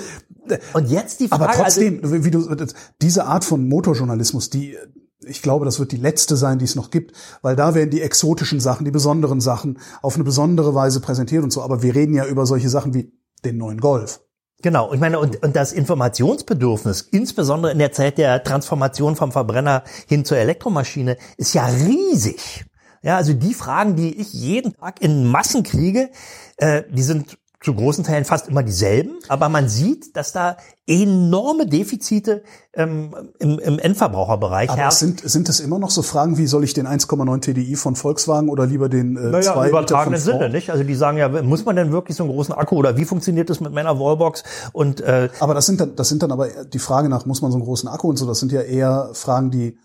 [0.74, 2.56] Und jetzt die Frage, aber trotzdem, also, wie du,
[3.02, 4.78] diese Art von Motorjournalismus, die,
[5.26, 8.02] ich glaube, das wird die letzte sein, die es noch gibt, weil da werden die
[8.02, 11.62] exotischen Sachen, die besonderen Sachen auf eine besondere Weise präsentiert und so.
[11.62, 13.12] Aber wir reden ja über solche Sachen wie
[13.44, 14.22] den neuen Golf.
[14.62, 19.84] Genau, ich meine, und, und das Informationsbedürfnis, insbesondere in der Zeit der Transformation vom Verbrenner
[20.08, 22.66] hin zur Elektromaschine, ist ja riesig.
[23.04, 26.10] Ja, also die Fragen, die ich jeden Tag in Massen kriege,
[26.58, 31.66] äh, die sind zu großen Teilen fast immer dieselben, aber man sieht, dass da enorme
[31.66, 35.18] Defizite ähm, im, im Endverbraucherbereich Aber herrschen.
[35.18, 38.50] sind, sind es immer noch so Fragen wie, soll ich den 1,9 TDI von Volkswagen
[38.50, 40.20] oder lieber den äh, Naja, 2 im Liter übertragenen?
[40.20, 40.70] Sinne, nicht?
[40.70, 43.50] Also die sagen ja, muss man denn wirklich so einen großen Akku oder wie funktioniert
[43.50, 44.44] das mit meiner Wallbox?
[44.72, 47.50] Und äh, Aber das sind dann, das sind dann aber die Frage nach, muss man
[47.50, 49.76] so einen großen Akku und so, das sind ja eher Fragen, die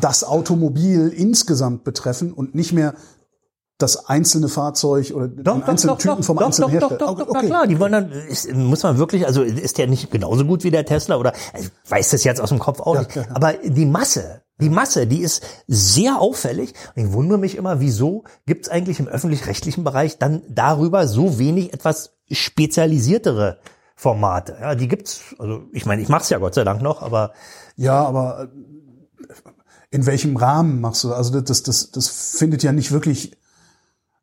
[0.00, 2.94] das Automobil insgesamt betreffen und nicht mehr
[3.82, 6.98] das einzelne Fahrzeug oder den einzelnen Typen vom doch, einzelnen doch, Hersteller.
[6.98, 7.40] Doch, doch, doch, okay.
[7.42, 10.64] na klar, die wollen dann, ist, muss man wirklich, also ist der nicht genauso gut
[10.64, 13.26] wie der Tesla oder, ich weiß das jetzt aus dem Kopf auch Ja, nicht, klar,
[13.28, 13.36] ja.
[13.36, 16.74] aber die Masse, die Masse, die ist sehr auffällig.
[16.94, 21.38] Und ich wundere mich immer, wieso gibt es eigentlich im öffentlich-rechtlichen Bereich dann darüber so
[21.38, 23.58] wenig etwas spezialisiertere
[23.96, 24.56] Formate.
[24.60, 27.32] Ja, die gibt's, also ich meine, ich mache es ja Gott sei Dank noch, aber
[27.76, 28.48] Ja, aber äh,
[29.90, 31.12] in welchem Rahmen machst du?
[31.12, 33.36] Also das, das, das findet ja nicht wirklich.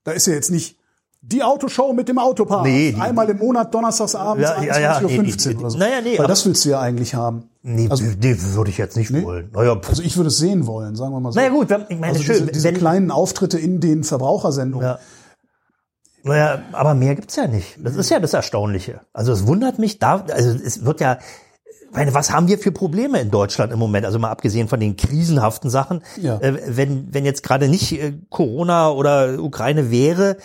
[0.08, 0.78] Da ist ja jetzt nicht
[1.22, 2.64] die Autoshow mit dem Autopaar.
[2.64, 5.78] Nee, die- Einmal im Monat, donnerstags abends, Ja, ja, ja, 21.15 Uhr nee, oder so.
[5.78, 7.50] naja, nee, Weil aber- das willst du ja eigentlich haben.
[7.62, 9.50] nee, Also- nee würde ich jetzt nicht wollen.
[9.52, 9.90] Naja, pff.
[9.90, 11.40] Also ich würde es sehen wollen, sagen wir mal so.
[11.40, 14.88] naja gut, ich meine, also schön, diese, diese wenn, kleinen Auftritte in den Verbrauchersendungen.
[14.88, 15.00] Ja.
[16.24, 17.78] Naja, aber mehr gibt's ja nicht.
[17.84, 19.02] Das ist ja das Erstaunliche.
[19.12, 21.20] Also es wundert mich da, also es wird ja,
[21.92, 24.06] meine, was haben wir für Probleme in Deutschland im Moment?
[24.06, 26.38] Also mal abgesehen von den krisenhaften Sachen, Ja.
[26.40, 30.38] äh, wenn, wenn jetzt gerade nicht äh, Corona oder Ukraine wäre,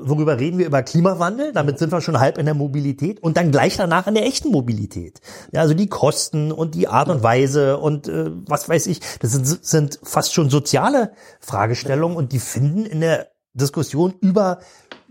[0.00, 0.66] worüber reden wir?
[0.66, 4.14] Über Klimawandel, damit sind wir schon halb in der Mobilität und dann gleich danach in
[4.14, 5.20] der echten Mobilität.
[5.52, 9.32] Ja, also die Kosten und die Art und Weise und äh, was weiß ich, das
[9.32, 14.58] sind, sind fast schon soziale Fragestellungen und die finden in der Diskussion über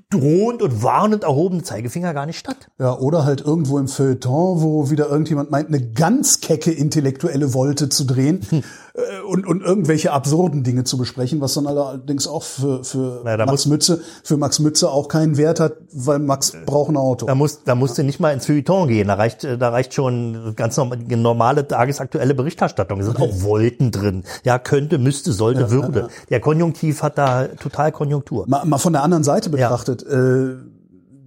[0.09, 2.69] drohend und warnend erhobene Zeigefinger gar nicht statt.
[2.79, 7.89] Ja, oder halt irgendwo im Feuilleton, wo wieder irgendjemand meint, eine ganz kecke intellektuelle Wolte
[7.89, 8.63] zu drehen Hm.
[8.97, 13.38] äh, und, und irgendwelche absurden Dinge zu besprechen, was dann allerdings auch für, für Na,
[13.38, 17.25] da Max Mütze, für Max Mütze auch keinen Wert hat, weil Max braucht ein Auto.
[17.27, 19.07] Da muss, da musst du nicht mal ins Feuilleton gehen.
[19.07, 22.99] Da reicht, äh, da reicht schon ganz norm- normale tagesaktuelle Berichterstattung.
[22.99, 24.23] Da sind auch Wolten drin.
[24.43, 26.10] Ja, könnte, müsste, sollte, würde.
[26.29, 28.45] Der Konjunktiv hat da total Konjunktur.
[28.47, 30.55] Mal, mal von der anderen Seite betrachtet, äh,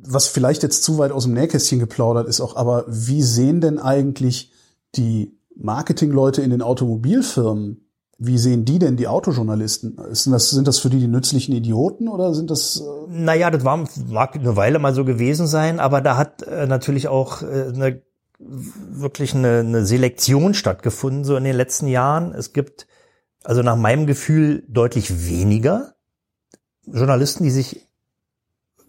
[0.02, 3.78] was vielleicht jetzt zu weit aus dem Nähkästchen geplaudert ist auch, aber wie sehen denn
[3.78, 4.50] eigentlich
[4.96, 7.86] die Marketingleute in den Automobilfirmen,
[8.18, 9.98] wie sehen die denn die Autojournalisten?
[10.10, 13.64] Sind das, sind das für die die nützlichen Idioten oder sind das, äh, Naja, das
[13.64, 17.72] war, mag eine Weile mal so gewesen sein, aber da hat äh, natürlich auch äh,
[17.74, 18.02] eine,
[18.38, 22.34] wirklich eine, eine Selektion stattgefunden, so in den letzten Jahren.
[22.34, 22.86] Es gibt
[23.42, 25.94] also nach meinem Gefühl deutlich weniger
[26.86, 27.89] Journalisten, die sich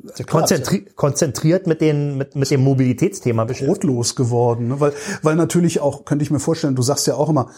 [0.04, 3.74] ja klar, konzentri konzentriert mit, den, mit, mit dem Mobilitätsthema beschäftigen.
[3.74, 4.70] brotlos geworden?
[4.70, 4.80] Ne?
[4.80, 7.50] Weil, weil natürlich auch, könnte ich mir vorstellen, du sagst ja auch immer,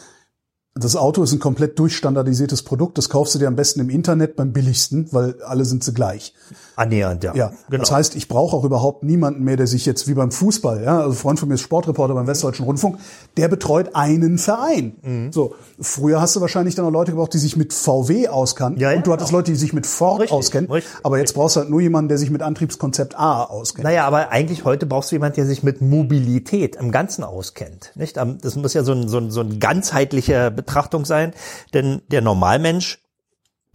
[0.75, 2.97] Das Auto ist ein komplett durchstandardisiertes Produkt.
[2.97, 6.33] Das kaufst du dir am besten im Internet beim billigsten, weil alle sind sie gleich.
[6.75, 7.35] Annähernd, ja.
[7.35, 7.81] Ja, genau.
[7.83, 11.01] das heißt, ich brauche auch überhaupt niemanden mehr, der sich jetzt wie beim Fußball, ja,
[11.01, 12.97] also Freund von mir ist Sportreporter beim Westdeutschen Rundfunk,
[13.37, 14.95] der betreut einen Verein.
[15.03, 15.31] Mhm.
[15.31, 18.89] So, früher hast du wahrscheinlich dann auch Leute gebraucht, die sich mit VW auskannten Ja,
[18.89, 19.37] ja, und du hattest genau.
[19.41, 22.09] Leute, die sich mit Ford Richtig, auskennen, richtig, aber jetzt brauchst du halt nur jemanden,
[22.09, 23.83] der sich mit Antriebskonzept A auskennt.
[23.83, 27.91] Naja, aber eigentlich heute brauchst du jemanden, der sich mit Mobilität im Ganzen auskennt.
[27.93, 28.17] Nicht?
[28.17, 31.33] Am- Das muss ja so ein, so ein, so ein ganzheitliche Betrachtung sein,
[31.73, 32.99] denn der Normalmensch,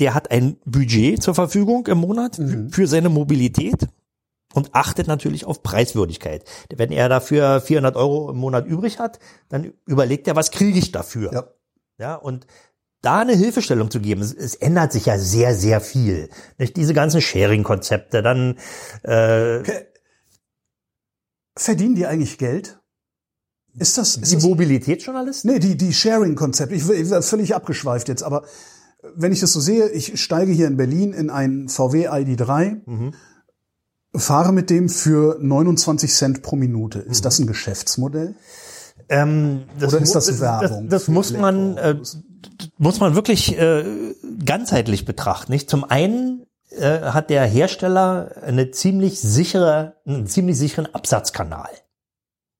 [0.00, 2.70] der hat ein Budget zur Verfügung im Monat Mhm.
[2.70, 3.88] für seine Mobilität
[4.54, 6.44] und achtet natürlich auf Preiswürdigkeit.
[6.74, 10.92] Wenn er dafür 400 Euro im Monat übrig hat, dann überlegt er, was kriege ich
[10.92, 11.32] dafür?
[11.32, 11.44] Ja.
[12.00, 12.46] Ja, und
[13.02, 16.30] da eine Hilfestellung zu geben, es, es ändert sich ja sehr, sehr viel.
[16.58, 18.56] Nicht diese ganzen Sharing-Konzepte, dann
[19.02, 19.62] äh,
[21.56, 22.78] Verdienen die eigentlich Geld?
[23.78, 25.50] Ist das, ist die Mobilitätsjournalisten?
[25.52, 26.72] Nee, die, die Sharing-Konzept.
[26.72, 28.42] Ich, ich war völlig abgeschweift jetzt, aber
[29.14, 33.14] wenn ich das so sehe, ich steige hier in Berlin in einen VW ID3, Mhm.
[34.14, 36.98] fahre mit dem für 29 Cent pro Minute.
[37.00, 37.22] Ist Mhm.
[37.24, 38.34] das ein Geschäftsmodell?
[39.08, 41.96] Ähm, Oder ist das Werbung Das, das muss man, äh,
[42.76, 43.84] muss man wirklich äh,
[44.44, 45.52] ganzheitlich betrachten.
[45.52, 45.70] Nicht?
[45.70, 51.70] Zum einen äh, hat der Hersteller eine ziemlich sichere, einen ziemlich sicheren Absatzkanal.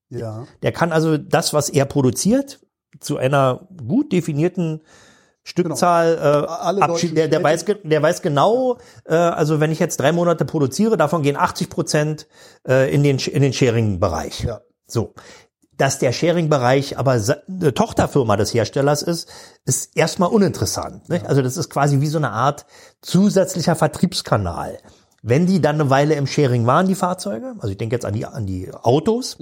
[0.09, 0.47] Ja.
[0.63, 2.59] Der kann also das, was er produziert,
[2.99, 4.81] zu einer gut definierten
[5.43, 9.99] Stückzahl äh, Alle deutschen Der, der, weiß, der weiß genau, äh, also wenn ich jetzt
[9.99, 12.27] drei Monate produziere, davon gehen 80 Prozent
[12.67, 14.41] äh, in den, in den Sharing-Bereich.
[14.41, 14.61] Ja.
[14.85, 15.13] So.
[15.77, 19.29] Dass der Sharing-Bereich aber eine Tochterfirma des Herstellers ist,
[19.65, 21.07] ist erstmal uninteressant.
[21.07, 21.25] Nicht?
[21.25, 22.65] Also das ist quasi wie so eine Art
[23.01, 24.77] zusätzlicher Vertriebskanal.
[25.21, 28.13] Wenn die dann eine Weile im Sharing waren, die Fahrzeuge, also ich denke jetzt an
[28.13, 29.37] die, an die Autos,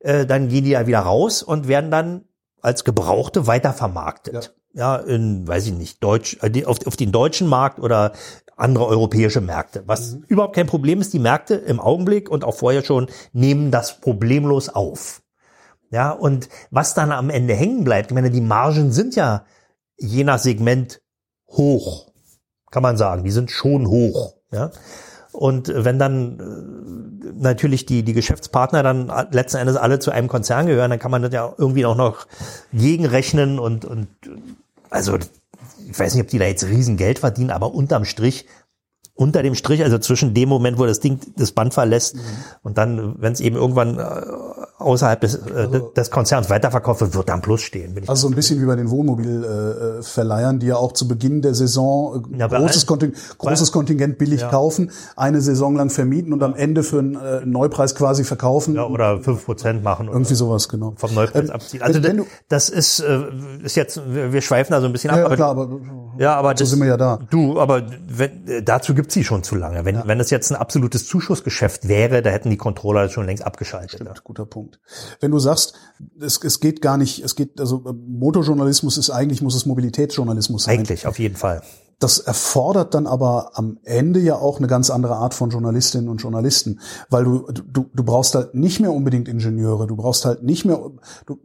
[0.00, 2.24] äh, dann gehen die ja wieder raus und werden dann
[2.60, 4.54] als Gebrauchte weitervermarktet.
[4.72, 8.12] Ja, in, weiß ich nicht, Deutsch, äh, auf, auf den deutschen Markt oder
[8.56, 9.82] andere europäische Märkte.
[9.86, 14.00] Was überhaupt kein Problem ist, die Märkte im Augenblick und auch vorher schon nehmen das
[14.00, 15.22] problemlos auf.
[15.90, 19.44] Ja, und was dann am Ende hängen bleibt, ich meine, die Margen sind ja
[19.96, 21.00] je nach Segment
[21.48, 22.12] hoch,
[22.70, 23.24] kann man sagen.
[23.24, 24.34] Die sind schon hoch.
[24.50, 24.70] Ja.
[25.36, 30.66] Und wenn dann äh, natürlich die, die Geschäftspartner dann letzten Endes alle zu einem Konzern
[30.66, 32.26] gehören, dann kann man das ja irgendwie auch noch
[32.72, 34.08] gegenrechnen und, und
[34.88, 35.18] also
[35.88, 38.46] ich weiß nicht, ob die da jetzt riesen Geld verdienen, aber unterm Strich,
[39.12, 42.16] unter dem Strich, also zwischen dem Moment, wo das Ding das Band verlässt
[42.62, 47.40] und dann, wenn es eben irgendwann äh, außerhalb des, äh, des Konzerns weiterverkauft wird, ein
[47.40, 47.94] Plus stehen.
[47.94, 50.92] Bin ich Also so ein bisschen wie bei den Wohnmobilverleihern, äh, Verleihern, die ja auch
[50.92, 55.76] zu Beginn der Saison äh, Ja, großes, allen- Kontingent, großes Kontingent billig kaufen, eine Saison
[55.76, 58.74] lang vermieten und am Ende für einen äh, Neupreis quasi verkaufen.
[58.74, 60.94] ja, oder fünf Prozent machen oder Irgendwie sowas, genau.
[60.96, 61.82] vom Neupreis Ähm, abziehen.
[61.82, 63.24] Also wenn, wenn das, du, das ist, äh,
[63.64, 65.68] ist jetzt, wir, wir schweifen da so ein bisschen ab, ja, aber klar, aber
[66.18, 67.18] Ja, aber so das, sind wir ja da.
[67.30, 69.84] Du, aber wenn, äh, dazu gibt's sie schon zu lange.
[69.84, 73.44] Wenn, wenn es jetzt ein absolutes Zuschussgeschäft wäre, da hätten die Controller das schon längst
[73.44, 74.00] abgeschaltet.
[74.04, 74.14] Ja.
[74.24, 74.80] Guter Punkt.
[75.20, 75.74] Wenn du sagst,
[76.20, 80.64] es, es geht gar nicht, es geht, also äh, Motorjournalismus ist eigentlich, muss es Mobilitätsjournalismus
[80.64, 80.78] sein.
[80.78, 81.62] Eigentlich, auf jeden Fall.
[81.98, 86.18] Das erfordert dann aber am Ende ja auch eine ganz andere Art von Journalistinnen und
[86.18, 90.66] Journalisten, weil du, du, du brauchst halt nicht mehr unbedingt Ingenieure, du brauchst halt nicht
[90.66, 90.78] mehr
[91.24, 91.38] du,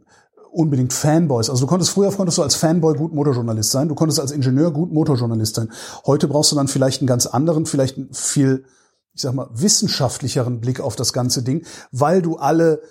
[0.52, 1.50] unbedingt Fanboys.
[1.50, 4.70] Also du konntest früher konntest du als Fanboy gut Motorjournalist sein, du konntest als Ingenieur
[4.70, 5.72] gut Motorjournalist sein.
[6.06, 8.64] Heute brauchst du dann vielleicht einen ganz anderen, vielleicht einen viel,
[9.14, 12.82] ich sag mal, wissenschaftlicheren Blick auf das ganze Ding, weil du alle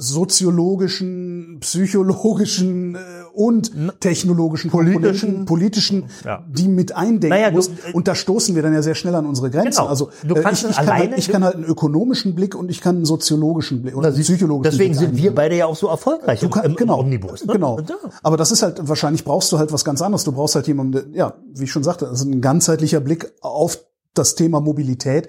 [0.00, 2.98] soziologischen, psychologischen äh,
[3.32, 5.44] und technologischen, Politischen.
[5.44, 6.44] Politischen, Ja.
[6.48, 7.70] die mit eindenken Naja, du- musst.
[7.92, 9.78] Und da stoßen wir dann ja sehr schnell an unsere Grenzen.
[9.78, 9.88] Genau.
[9.88, 12.54] Also Du äh, kannst ich, ich, alleine- kann halt, ich kann halt einen ökonomischen Blick
[12.54, 15.66] und ich kann einen soziologischen Blick oder einen psychologischen Deswegen Blick sind wir beide ja
[15.66, 17.44] auch so erfolgreich Du kann, im, genau, Omnibus.
[17.46, 17.52] Ne?
[17.52, 17.78] genau.
[18.22, 20.24] Aber das ist halt wahrscheinlich brauchst du halt was ganz anderes.
[20.24, 23.78] Du brauchst halt jemanden, ja, wie ich schon sagte, also ein ganzheitlicher Blick auf
[24.14, 25.28] das Thema Mobilität,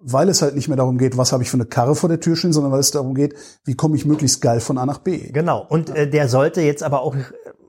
[0.00, 2.20] weil es halt nicht mehr darum geht, was habe ich für eine Karre vor der
[2.20, 3.34] Tür stehen, sondern weil es darum geht,
[3.64, 5.30] wie komme ich möglichst geil von A nach B.
[5.30, 5.64] Genau.
[5.68, 7.14] Und äh, der sollte jetzt aber auch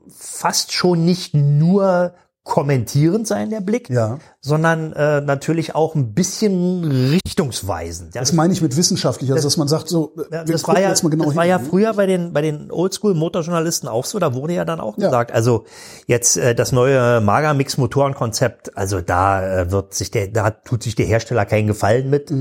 [0.08, 4.18] fast schon nicht nur kommentierend sein, der Blick, Ja.
[4.40, 6.84] sondern äh, natürlich auch ein bisschen
[7.24, 8.14] richtungsweisend.
[8.16, 10.88] Ja, Das meine ich mit wissenschaftlich, also dass man sagt, so, Ja, das war ja,
[10.88, 11.50] jetzt mal genau das war hin.
[11.50, 15.06] ja früher bei den, bei den Oldschool-Motorjournalisten auch so, da wurde ja dann auch Ja.
[15.06, 15.64] gesagt, also
[16.06, 21.06] jetzt äh, das neue Magamix-Motorenkonzept, also da äh, wird sich der, da tut sich der
[21.06, 22.32] Hersteller keinen Gefallen mit.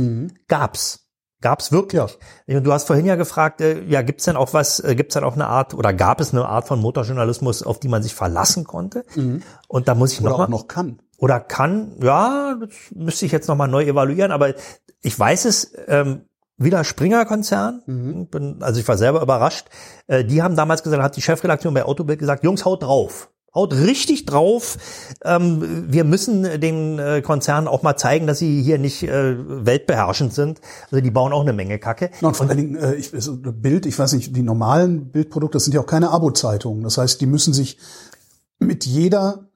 [0.47, 1.00] Gab's.
[1.41, 2.01] Gab's wirklich.
[2.47, 5.23] Und Du hast vorhin ja gefragt, äh, ja, gibt's denn auch was, äh, gibt's denn
[5.23, 8.63] auch eine Art oder gab es eine Art von Motorjournalismus, auf die man sich verlassen
[8.65, 9.04] konnte?
[9.67, 10.99] Und da muss ich Oder noch mal, auch noch kann.
[11.17, 14.54] oder kann, ja, das müsste ich jetzt nochmal neu evaluieren, aber
[15.01, 16.25] ich weiß es, ähm,
[16.58, 18.27] wieder Springer-Konzern.
[18.30, 19.67] Bin- Also ich war selber überrascht.
[20.06, 23.32] Äh, Die haben damals gesagt, hat die Chefredaktion bei Autobild gesagt, Jungs, haut drauf.
[23.53, 24.77] Haut richtig drauf.
[25.25, 29.35] Ähm, wir müssen den äh, Konzernen auch mal zeigen, dass sie hier nicht äh,
[29.65, 30.61] weltbeherrschend sind.
[30.89, 32.11] Also die bauen auch eine Menge Kacke.
[32.21, 35.57] Na, Und vor allen Dingen, äh, ich, also Bild, ich weiß nicht, die normalen Bildprodukte,
[35.57, 36.83] das sind ja auch keine Abo-Zeitungen.
[36.83, 37.77] Das heißt, die müssen sich
[38.59, 39.50] mit jeder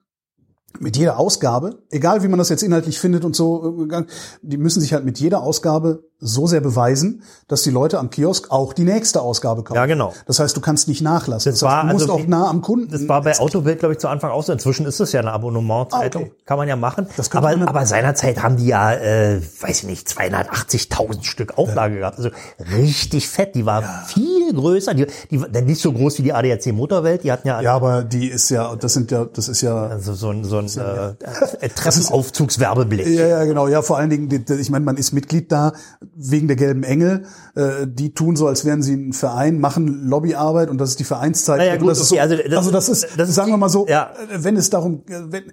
[0.80, 4.04] mit jeder Ausgabe, egal wie man das jetzt inhaltlich findet und so, äh,
[4.42, 8.50] die müssen sich halt mit jeder Ausgabe so sehr beweisen, dass die Leute am Kiosk
[8.50, 9.76] auch die nächste Ausgabe kaufen.
[9.76, 10.14] Ja, genau.
[10.26, 11.52] Das heißt, du kannst nicht nachlassen.
[11.52, 12.90] Das Das, heißt, war du musst also auch nah am Kunden.
[12.90, 14.50] Das war bei Autobild, glaube ich, zu Anfang auch so.
[14.52, 16.22] Inzwischen ist es ja eine Abonnementzeitung.
[16.22, 16.34] Ah, okay.
[16.46, 17.06] Kann man ja machen.
[17.18, 21.98] Das aber, man- aber seinerzeit haben die ja, äh, weiß ich nicht, 280.000 Stück Auflage
[21.98, 22.16] gehabt.
[22.16, 22.30] Also
[22.74, 23.54] richtig fett.
[23.54, 24.94] Die war viel größer.
[24.94, 27.24] Die, die war nicht so groß wie die ADAC Motorwelt.
[27.24, 30.14] Die hatten ja, ja, aber die ist ja, das sind ja, das ist ja, also
[30.14, 31.14] so ein, so ein äh,
[31.60, 33.06] äh, Treppenaufzugswerbeblick.
[33.06, 33.68] Ja, ja, genau.
[33.68, 35.72] Ja, vor allen Dingen, ich meine, man ist Mitglied da
[36.14, 37.24] wegen der gelben Engel.
[37.54, 41.04] Äh, die tun so, als wären sie ein Verein, machen Lobbyarbeit und das ist die
[41.04, 41.58] Vereinszeit.
[41.58, 43.56] Naja, gut, das ist okay, so, also das- also das ist, das ist sagen wir
[43.56, 44.10] mal so, ja.
[44.30, 45.44] äh, wenn es darum, äh, wenn,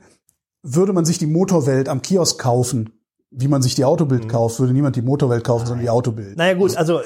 [0.63, 2.91] würde man sich die Motorwelt am Kiosk kaufen,
[3.36, 3.88] wie man sich die Mhm.
[3.88, 6.38] Autobild kauft, würde niemand die Motorwelt kaufen, sondern die Autobild.
[6.38, 7.02] Naja gut, also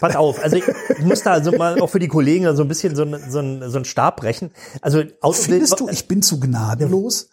[0.00, 0.64] pass auf, also ich,
[1.00, 3.70] muss da also mal auch für die Kollegen so ein bisschen so ein, so ein,
[3.70, 4.50] so ein Stab brechen.
[4.80, 7.28] Also Autobild, Findest du, ich bin zu gnadenlos?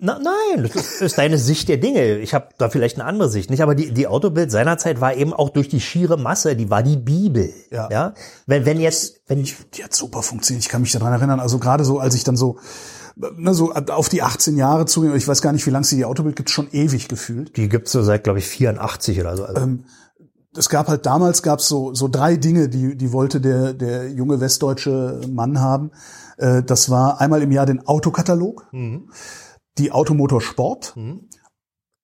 [0.00, 2.18] Na, nein, das ist, ist deine Sicht der Dinge.
[2.18, 3.62] Ich habe da vielleicht eine andere Sicht, nicht?
[3.62, 6.96] Aber die, die Autobild seinerzeit war eben auch durch die schiere Masse, die war die
[6.96, 7.52] Bibel.
[7.72, 7.88] Ja.
[7.90, 8.14] ja?
[8.46, 10.64] Wenn, wenn jetzt, wenn ich, Die hat super funktioniert.
[10.64, 11.40] Ich kann mich daran erinnern.
[11.40, 12.58] Also gerade so, als ich dann so,
[13.36, 16.04] ne, so auf die 18 Jahre zu, ich weiß gar nicht, wie lange es die
[16.04, 17.56] Autobild gibt, schon ewig gefühlt.
[17.56, 19.44] die gibt's so seit, glaube ich, 84 oder so.
[19.44, 19.84] Also, Ähm,
[20.56, 24.40] es gab halt damals gab's so so drei Dinge, die die wollte der der junge
[24.40, 25.90] westdeutsche Mann haben.
[26.38, 29.10] Äh, das war einmal im Jahr den Autokatalog, Mhm.
[29.78, 30.94] die Automotor Sport.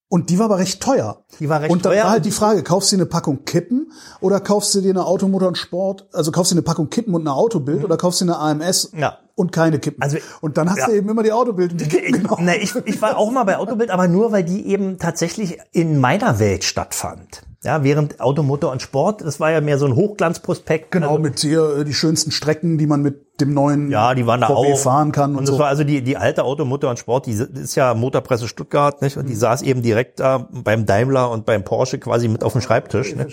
[0.09, 1.24] Und die war aber recht teuer.
[1.40, 3.09] Die war recht und dann teuer war halt und- die Frage, kaufst du dir eine
[3.11, 6.64] Packung Kippen oder kaufst du dir eine Automotor und Sport, also kaufst du dir eine
[6.64, 8.98] Packung Kippen und eine Autobild oder kaufst du dir eine AMS Mhm.
[9.00, 9.18] Ja.
[9.34, 10.02] Und keine Kippen.
[10.02, 10.86] Also- und dann hast ja.
[10.86, 12.44] du eben immer die Autobild und die Kippen ich, genommen.
[12.44, 15.98] ne, ich, ich war auch mal bei Autobild, aber nur, weil die eben tatsächlich in
[16.00, 17.42] meiner Welt stattfand.
[17.64, 20.90] Ja, während Automotor und Sport, das war ja mehr so ein Hochglanzprospekt.
[20.90, 24.27] Genau, Also- mit hier äh, die schönsten Strecken, die man mit dem neuen Ja, die
[24.27, 24.79] waren da VW auch.
[24.79, 25.53] fahren kann und, Und so.
[25.55, 29.16] das war also die, die alte Automotor und Sport, die ist ja Motorpresse Stuttgart, nicht?
[29.16, 32.61] Und die saß eben direkt da beim Daimler und beim Porsche quasi mit auf dem
[32.61, 33.16] Schreibtisch.
[33.16, 33.27] Ne?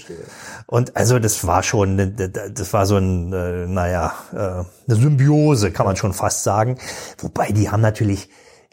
[0.65, 2.15] Und also das war schon,
[2.53, 6.77] das war so ein, äh, naja, äh, eine Symbiose, kann man schon fast sagen.
[7.19, 8.29] Wobei die haben natürlich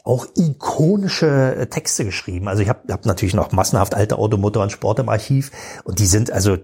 [0.09, 2.47] auch ikonische äh, Texte geschrieben.
[2.47, 5.51] Also ich habe hab natürlich noch massenhaft alte Automotor und Sport im Archiv
[5.83, 6.57] und die sind also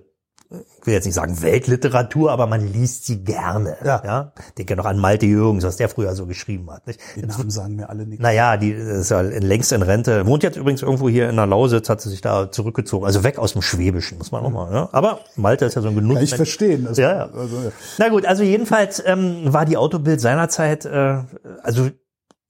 [0.52, 3.78] ich will jetzt nicht sagen Weltliteratur, aber man liest sie gerne.
[3.84, 4.02] Ja.
[4.06, 4.34] ja?
[4.58, 6.86] Denke noch an Malte Jürgens, was der früher so geschrieben hat.
[6.86, 7.00] Nicht?
[7.16, 8.22] die Namen sagen mir alle nichts.
[8.22, 10.26] Naja, die ist ja längst in Rente.
[10.28, 13.06] Wohnt jetzt übrigens irgendwo hier in der Lausitz, hat sie sich da zurückgezogen.
[13.08, 14.72] Also weg aus dem Schwäbischen, muss man auch mal.
[14.72, 14.90] Ja?
[14.92, 16.14] Aber Malte ist ja so ein Genuss.
[16.16, 16.86] Kann ich verstehen.
[16.86, 17.30] Das- Ja, ja.
[17.34, 17.72] Also, ja.
[17.98, 21.18] Na gut, also jedenfalls ähm, war die Autobild seinerzeit, äh,
[21.64, 21.90] also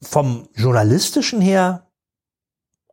[0.06, 1.88] vom journalistischen her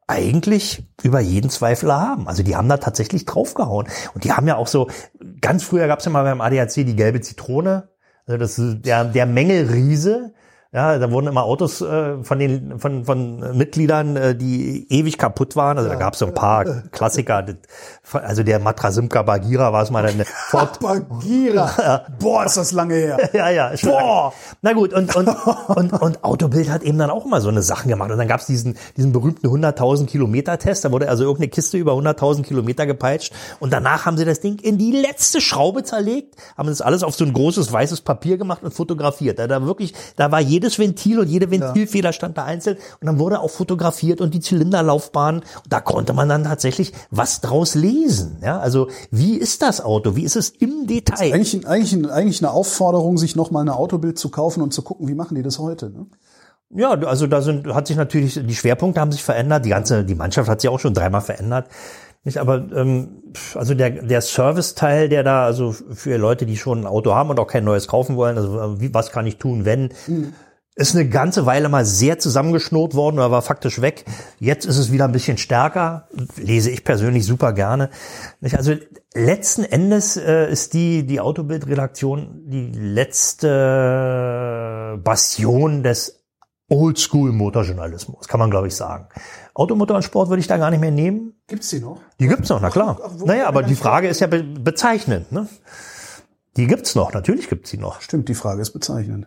[0.06, 2.28] eigentlich über jeden Zweifel erhaben.
[2.28, 3.88] Also die haben da tatsächlich draufgehauen.
[4.14, 4.88] Und die haben ja auch so,
[5.40, 7.88] ganz früher gab es ja mal beim ADAC die gelbe Zitrone.
[8.26, 10.34] Also das ist der, der Mängelriese.
[10.74, 15.54] Ja, da wurden immer Autos äh, von den von, von Mitgliedern, äh, die ewig kaputt
[15.54, 15.76] waren.
[15.76, 17.44] Also da gab es so ein paar Klassiker.
[18.12, 20.80] Also der Matrasimka Bagira war es mal eine Ford,
[21.20, 22.04] Bagira.
[22.18, 23.30] Boah, ist das lange her.
[23.32, 23.72] ja, ja.
[23.82, 24.32] Boah!
[24.60, 25.28] Na gut, und, und,
[25.68, 28.10] und, und Autobild hat eben dann auch immer so eine Sachen gemacht.
[28.10, 30.84] Und dann gab's diesen, diesen berühmten 100.000 Kilometer Test.
[30.84, 33.32] Da wurde also irgendeine Kiste über 100.000 Kilometer gepeitscht.
[33.60, 37.14] Und danach haben sie das Ding in die letzte Schraube zerlegt, haben das alles auf
[37.14, 39.38] so ein großes weißes Papier gemacht und fotografiert.
[39.38, 42.76] Da, da wirklich, da war jedes Ventil und jede Ventilfeder stand da einzeln.
[43.00, 45.42] Und dann wurde auch fotografiert und die Zylinderlaufbahn.
[45.68, 48.38] Da konnte man dann tatsächlich was draus lesen.
[48.42, 50.14] Ja, also wie ist das Auto?
[50.16, 51.32] Wie ist es im Detail?
[51.32, 55.08] Eigentlich, eigentlich, eigentlich eine Aufforderung, sich noch mal eine Autobild zu kaufen und zu gucken,
[55.08, 55.90] wie machen die das heute.
[55.90, 56.06] Ne?
[56.74, 60.14] Ja, also da sind, hat sich natürlich, die Schwerpunkte haben sich verändert, die ganze, die
[60.14, 61.66] Mannschaft hat sich auch schon dreimal verändert.
[62.24, 63.22] Nicht, aber ähm,
[63.56, 67.40] also der, der Service-Teil, der da, also für Leute, die schon ein Auto haben und
[67.40, 69.92] auch kein neues kaufen wollen, also äh, wie, was kann ich tun, wenn,
[70.74, 74.06] ist eine ganze Weile mal sehr zusammengeschnurrt worden oder war faktisch weg.
[74.38, 77.90] Jetzt ist es wieder ein bisschen stärker, lese ich persönlich super gerne.
[78.52, 78.76] Also
[79.12, 83.50] letzten Endes äh, ist die, die Autobild-Redaktion die letzte
[85.04, 86.24] Bastion des
[86.70, 89.08] Oldschool-Motorjournalismus, kann man glaube ich sagen.
[89.52, 91.34] Automotor und Sport würde ich da gar nicht mehr nehmen.
[91.48, 92.00] Gibt's die noch?
[92.18, 92.98] Die gibt's noch, na klar.
[93.04, 95.32] ach, naja, aber die Frage ist ja be bezeichnend.
[95.32, 95.48] Ne?
[96.56, 98.00] Die gibt's noch, natürlich gibt's die noch.
[98.00, 99.26] Stimmt, die Frage ist bezeichnend.